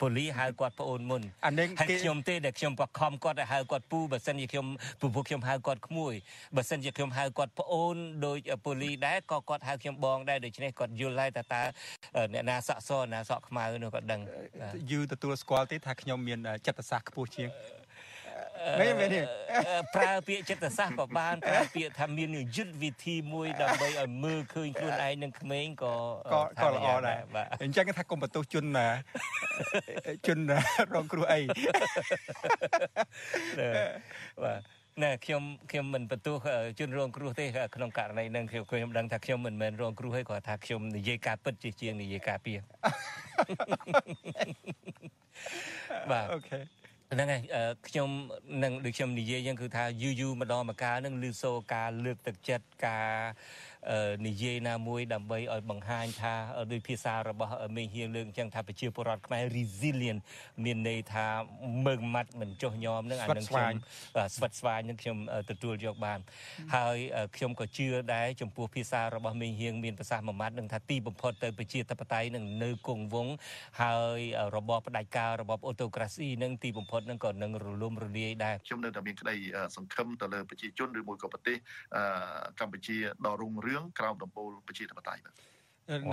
[0.00, 4.66] ប៉ូលីហៅគាត់ប្អូនមុនអានេះហើយខ្ញុំទេដែលខ្ញុំបខំគាត់ឲ្យហៅគាត់ពូបើសិនជាខ្ញុំ
[5.00, 6.14] ពូពួកខ្ញុំហៅគាត់ក្មួយ
[6.56, 7.96] បើសិនជាខ្ញុំហៅគាត់ប្អូន
[8.26, 11.62] ដោយប៉ូលីដែរក៏គាត់ហៅខ្ញុំបងដែរដូច្នេះគាត់យល់ហើយថាតើ
[12.32, 14.20] អ្នកណាសក់សណាសក់ខ្មៅនោះគាត់ដឹង
[14.90, 17.48] យូទទួលស្គាល់ទេថាខ្ញុំមានចិត្តសាស្ត្រខ្ពស់ជាង
[18.80, 19.20] មែនមែនទេ
[19.94, 25.94] ប្រើពាក្យចិត្តសាស្ត្រក៏បានប្រើពាក្យថាមានយុទ្ធវិធីមួយដើម្បីឲ្យមើលឃើញខ្លួនឯងនឹងក្មេងក៏
[26.32, 27.18] ក៏ក៏ល្អដែរ
[27.62, 28.88] អញ្ចឹងថាកុំបន្ទោសជនណា
[30.26, 30.38] ជន
[30.94, 31.40] រងគ្រោះអី
[34.44, 34.60] បាទ
[35.02, 36.36] ណែខ្ញុំខ្ញុំមិនបន្ទោស
[36.78, 37.44] ជនរងគ្រោះទេ
[37.76, 42.58] ក្នុងករណីនឹងខ្ញុំខ្ញុំដឹងថាខ្ញុំមិនមែនរងគ្រោះទេគ្រាន់ថាខ្ញុំនិយាយការពិតជាជាងនិយាយការពារ
[46.10, 46.58] បាទអូខេ
[47.14, 47.42] ហ្នឹងហើយ
[47.88, 48.08] ខ្ញុំ
[48.62, 53.10] នឹងដូចខ្ញុំនិយាយយ៉ាងគឺថាយូរយូរម្ដងម្កាលនឹងលឺសូរការលើកទឹកចិត្តការ
[54.26, 56.34] និយាយណាមួយដើម្បីឲ្យបង្ហាញថា
[56.72, 60.20] ដោយភាសារបស់មេហៀងលើកអញ្ចឹងថាប្រជាពលរដ្ឋខ្មែរ resilient
[60.64, 61.26] មានន័យថា
[61.86, 63.74] មើងម៉ាត់មិនចុះញោមនឹងអានឹងខ្ញុំ
[64.36, 65.16] ស្វិតស្វាញនឹងខ្ញុំ
[65.50, 66.18] ទទួលយកបាន
[66.74, 66.96] ហើយ
[67.36, 73.34] ខ្ញុំក៏ជឿដែរចំពោះភាសារបស់មេហៀងមានប្រសាសន៍មួយម៉ាត់នឹងថាទីបំផុតទៅប្រជាធិបតេយ្យនឹងនៅគង់វង្ស
[73.82, 74.20] ហើយ
[74.56, 79.36] របបផ្ដាច់ការរបបអូតូក្រាស៊ីនឹងទីបំផុតនឹងក៏នឹងរលំរលាយដែរខ្ញុំនៅតែមានក្តី
[79.76, 81.56] សង្ឃឹមទៅលើប្រជាជនឬមួយក៏ប្រទេស
[82.60, 85.34] កម្ពុជាដ៏រុងរឿងរឿងក្រោមដំបូលប្រជាធិបតេយ្យបាទ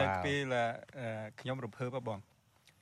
[0.01, 0.53] នៅពេល
[1.39, 2.19] ខ្ញុំរំភើបបង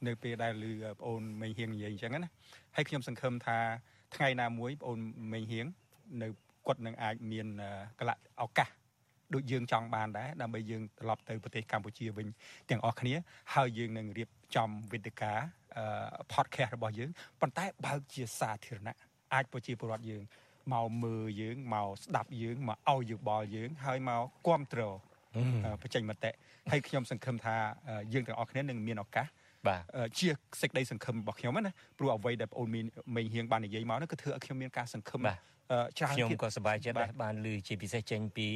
[0.07, 2.31] នៅពេលដែលឮប្អូនមេងហៀងនិយាយអញ្ចឹងណា
[2.75, 3.57] ហើយខ្ញុំសង្ឃឹមថា
[4.15, 4.99] ថ្ងៃណាមួយប្អូន
[5.33, 5.65] មេងហៀង
[6.21, 6.27] នៅ
[6.67, 7.47] គាត់នឹងអាចមាន
[7.99, 8.69] កលៈឱកាស
[9.33, 12.27] ដូចយើងចង់បានដែរដើម្បីយើងត្រឡប់ទៅប្រទេសកម្ពុជាវិញ
[12.69, 13.13] ទាំងអស់គ្នា
[13.55, 15.31] ហើយយើងនឹងរៀបចំវេទិកា
[16.33, 17.09] podcast របស់យើង
[17.41, 18.97] ប៉ុន្តែបើកជាសាធារណៈ
[19.33, 20.23] អាចប្រជាពលរដ្ឋយើង
[20.73, 24.95] មកមើលយើងមកស្ដាប់យើងមកឲ្យយោបល់យើងហើយមកគ្រប់គ្រង
[25.81, 26.31] បញ្ចេញមតិ
[26.71, 27.55] ហើយខ្ញុំសង្ឃឹមថា
[28.13, 29.27] យើងទាំងអស់គ្នានឹងមានឱកាស
[29.67, 29.81] បាទ
[30.17, 30.27] ជា
[30.61, 32.69] សេចក្តីសង្ឃឹមរបស់ខ្ញុំណាព្រោះអ្វីដែលបងអូន
[33.15, 35.19] មេងហៀងបាននិយាយមកនោះគឺធ្វើឲ្យខ្ញុំមានការសង្ឃឹម
[35.97, 38.47] ច្រើនខ្ញុំក៏សប្បាយចិត្តដែរបានឮជាពិសេសចេញពី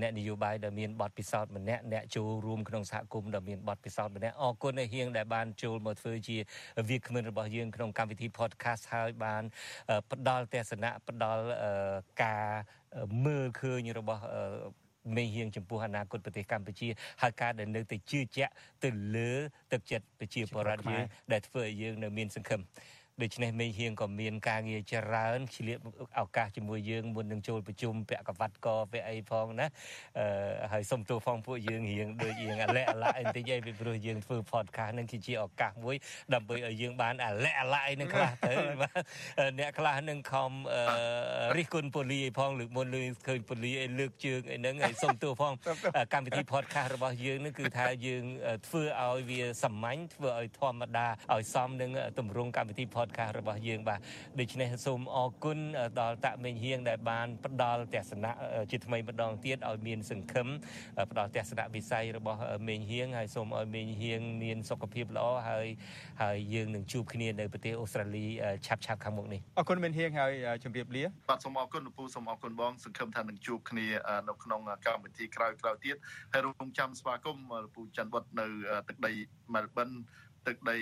[0.00, 6.36] អ្នកនយោបាយដែលមានបទពិសោធន៍ម្នាក់អ្នកចូលរួមក្នុងសហគមន៍ដែលមានបទពិសោធន៍ម្នាក់អរគុណឲ្យហៀងដែលបានចូលមកធ្វើជា
[6.88, 9.42] វាគ្មិនរបស់យើងក្នុងកម្មវិធី podcast ហើយបាន
[10.10, 11.44] ផ្ដល់ទស្សនៈផ្ដល់
[12.22, 12.46] ការ
[13.24, 14.22] មើលឃើញរបស់
[15.16, 16.88] មេហៀងចំពោះអនាគតប្រទេសកម្ពុជា
[17.22, 18.52] ហើយការដែលនៅតែជឿជាក់
[18.84, 19.30] ទៅលើ
[19.72, 22.60] ទឹកចិត្តប្រជាពលរដ្ឋយើងដែលធ្វើឲ្យយើងនៅមានសង្ឃឹម
[23.22, 25.78] ដូច្នេះមេហៀងក៏មានការងារច្រើនឆ្លៀត
[26.20, 29.66] ឱកាសជាមួយយើងមុននឹងចូលប្រជុំពាក់កវ៉ាត់កពាក់អីផងណា
[30.18, 35.96] អឺហើយសុំទោសផងពួកយើងរៀងដូចរៀងអាឡែអាឡាអីបន្តិចឯងពីព្រោះយើងធ្វើ podcast នឹងគឺជាឱកាសមួយ
[36.34, 38.52] ដើម្បីឲ្យយើងបានអាឡែអាឡាអីនឹងខ្លះទៅ
[39.58, 40.50] អ្នកខ្លះនឹងខំ
[41.56, 45.52] រិះគន់ពូលីអីផងលើកមុនលើឃើញពូលីអីលើកជើងអីហ្នឹងហើយសុំទោសផង
[46.12, 48.24] កម្មវិធី podcast របស់យើងនឹងគឺថាយើង
[48.66, 54.00] ធ្វើឲ្យវាសាមញ្ញធ្វើឲ្យធម្មតាឲ្យសមនឹងទម្រង់កម្មវិធី podcast podcast របស់យើងបាទ
[54.40, 55.58] ដូច្នេះសូមអរគុណ
[56.00, 58.32] ដល់តាក់មេងហៀងដែលបានផ្ដល់ទស្សនៈ
[58.70, 60.48] ជាថ្មីម្ដងទៀតឲ្យមានសង្ឃឹម
[61.10, 65.66] ផ្ដល់ទស្សនៈវិស័យរបស់មេងហៀងហើយសូមឲ្យមេងហៀងមានសុខភាពល្អហើយ
[66.22, 68.26] ហើយយើងនឹងជួបគ្នានៅប្រទេសអូស្ត្រាលី
[68.66, 70.32] ឆាប់ឆាប់ខាងមុខនេះអរគុណមេងហៀងហើយ
[70.64, 73.86] ជម្រាបលាបាទសូមអរគុណលោកពូសូមអរគុណបងសង្ឃឹមថានឹងជួបគ្នា
[74.28, 75.54] នៅក្នុងកម្មវិធីក្រោយៗ
[75.84, 75.96] ទៀត
[76.32, 78.46] ហើយរងចាំស្វាគមន៍លោកពូច័ន្ទវត្តនៅ
[78.88, 79.12] ទឹកដី
[79.54, 79.88] មែលប៊ន
[80.48, 80.78] ទឹកដី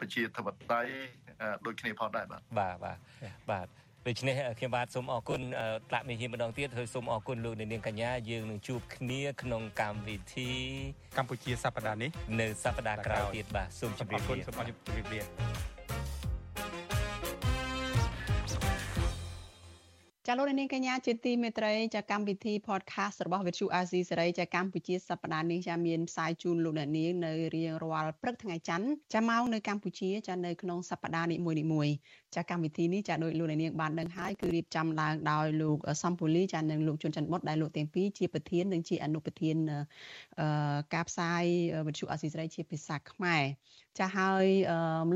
[0.00, 0.90] ប្រជាធិបតេយ្យ
[1.66, 2.98] ដូចគ្នាផងដែរបាទបាទបាទ
[3.50, 3.66] បាទ
[4.08, 5.40] ដូច្នេះខ្ញុំបាទសូមអរគុណ
[5.90, 10.50] ត្រាក់មេហ៊ីម្ដងទៀតហើយសូមអរគុណលោកនាងកញ្ញាយើងនឹងជួបគ្នាក្នុងកម្មវិធី
[11.18, 12.10] កម្ពុជាសប្តាហ៍នេះ
[12.40, 15.20] នៅសប្តាហ៍ក្រោយទៀតបាទសូមជម្រាបលាសូមអរគុណជម្រាបលា
[20.28, 31.36] ចាលោកនាងកញ្ញាជាទីមេត្រីចាកម្មវិធី podcast របស់ Vithu Azizi សេរីចាកម្ពុជាសប្តាហ៍នេះចាមានផ្សាយជូនលោកអ្នកនាងនៅរៀងរាល់ព្រឹកថ្ងៃច័ន្ទចាមកនៅកម្ពុជាចានៅក្នុងសប្តាហ៍នី
[31.72, 31.94] មួយៗ
[32.34, 39.56] ចាកម្មវិធីនេះចាដោយលោកអ្នកនាងបានដឹងហើយគឺរៀបចំឡើងដោយលោកសំពូលីចានិងលោកជុនច័ន្ទបុតដែលលោកទាំងពីរជាប្រធាននិងជាអនុប្រធាន
[40.94, 41.44] ការផ្សាយ
[41.86, 43.42] Vithu Azizi សេរីជាភាសាខ្មែរ
[43.98, 44.46] ចាហើយ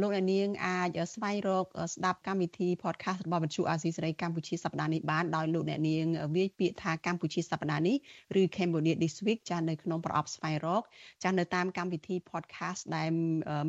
[0.00, 6.04] លោកអ្នកនាងអាចស្វែងរកស្ដាប់កម្មវិធី podcast របស់វិទ្យុអាស៊ីសេរីកម្ពុជាសប្តាហ៍នេះបានដោយលោកអ្នកនាង
[6.36, 7.96] វាយពាក្យថាកម្ពុជាសប្តាហ៍នេះ
[8.40, 10.82] ឬ Cambodia this week ចានៅក្នុងប្រអប់ស្វែងរក
[11.24, 13.08] ចានៅតាមកម្មវិធី podcast ដែល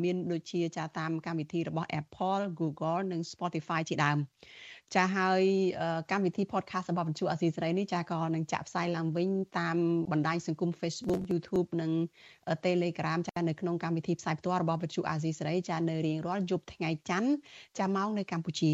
[0.04, 4.18] មានដូចជាចាតាមកម្មវិធីរបស់ Apple Google និង Spotify ជាដើម
[4.94, 5.42] ចាហើយ
[6.10, 9.76] កម្មវិធី podcast របស់បញ្ជូអាស៊ីសេរីនេះចាក៏នឹងចាក់ផ្សាយឡើងវិញតាម
[10.12, 11.90] បណ្ដាញសង្គម Facebook YouTube និង
[12.66, 17.30] Telegram ចានៅក្នុងកម្មវិធីផ្សាយផ្ទាល់របស់បញ្ជូអាស៊ីសេរីចានៅរៀងរាល់យប់ថ្ងៃច័ន្ទ
[17.78, 18.72] ចាម៉ោងនៅកម្ពុជា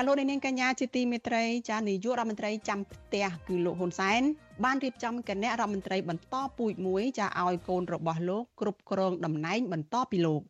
[0.00, 4.22] ចាលោកនាងកញ្ញាជាទីមេត្រីចានាយករដ្ឋមន្ត្រីចាំផ្ទះគឺលោកហ៊ុនសែន
[4.64, 10.42] បានរៀបចំគណៈរដ្ឋមន្ត្រីបន្តពូជមួយចាឲ្យកូនរបស់លោកគ្រប់គ្រងតំណែងបន្តពីលោក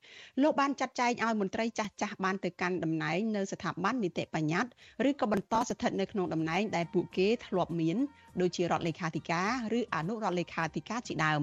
[0.42, 7.96] លោកបានចាត់ចែងឲ្យមន្ត្រីចាស់ចាស់បានទៅកាន់តំណែងនៅស្ថាប័ននីតិបញ្ញត្តិឬក៏បន្តស្ថិតនៅក្នុងតំណែងដែលពួកគេធ្លាប់មាន
[8.40, 11.40] ដូចជារដ្ឋលេខាធិការឬអនុរដ្ឋលេខាធិការជាដើម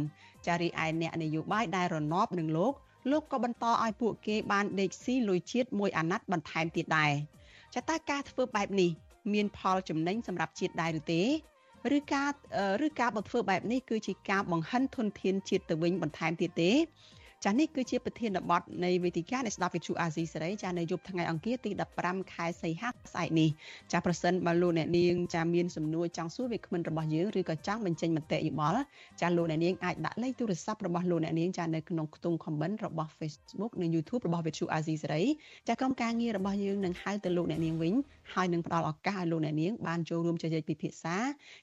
[0.48, 2.74] ចារីឯអ្នកនយោបាយដែលរណបនឹងលោក
[3.12, 7.14] លោកក៏បន្តឲ្យពួកគេបានដេកស៊ីលុយជាតិមួយអាណត្តិបន្ថែមទៀតដែរ
[7.82, 8.92] ចតាការធ្វើបែបនេះ
[9.34, 11.22] មានផលចំណេញសម្រាប់ជាតិដែរឬទេ
[11.98, 12.30] ឬការ
[12.86, 16.72] ឬការបើធ្វើបែបនេះគឺជាការបង្ហិនធនធានជាតិទៅវិញបន្ថែមទៀតទេ
[17.46, 21.72] ចានេះគឺជាប្រធានបទនៃវេទិកានៃស្ដាប់វិទ្យុអាស៊ីសេរីចានៅយប់ថ្ងៃអង្គារទី
[22.02, 23.50] 15ខែសីហាស្អែកនេះ
[23.92, 28.82] ចាប្រសិនបើលោកអ្នកនាងចាមានសំណួរចង់សួរវាគ្មិនរបស់យើងឬក៏ចង់បញ្ចេញមតិយោបល់
[29.22, 35.24] ចាលោកអ្នកនាងអាចដាក់លេខទូរស័ព្ទរបស់លោកអ្នកនាងចានៅក្នុងខ្ទង់ comment របស់ Facebook និង YouTube របស់វិទ្យុអាស៊ីសេរី
[35.68, 37.94] ចាក្រុមការងាររបស់យើងនឹងហៅទៅលោកអ្នកនាងវិញ
[38.34, 41.16] ហើយនឹងផ្ដល់ឱកាសឲ្យលោកអ្នកនាងបានចូលរួមជជែកពិភាក្សា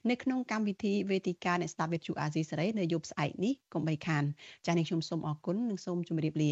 [0.09, 4.23] នៅក្នុងកម្មវិធីវេទិកានៃស្ដាប់វិទ្យុអាស៊ីសេរីនៅយប់ស្អែកនេះកុំបីខាន
[4.65, 6.51] ចានេះខ្ញុំសូមអរគុណនិងសូមជម្រាបលា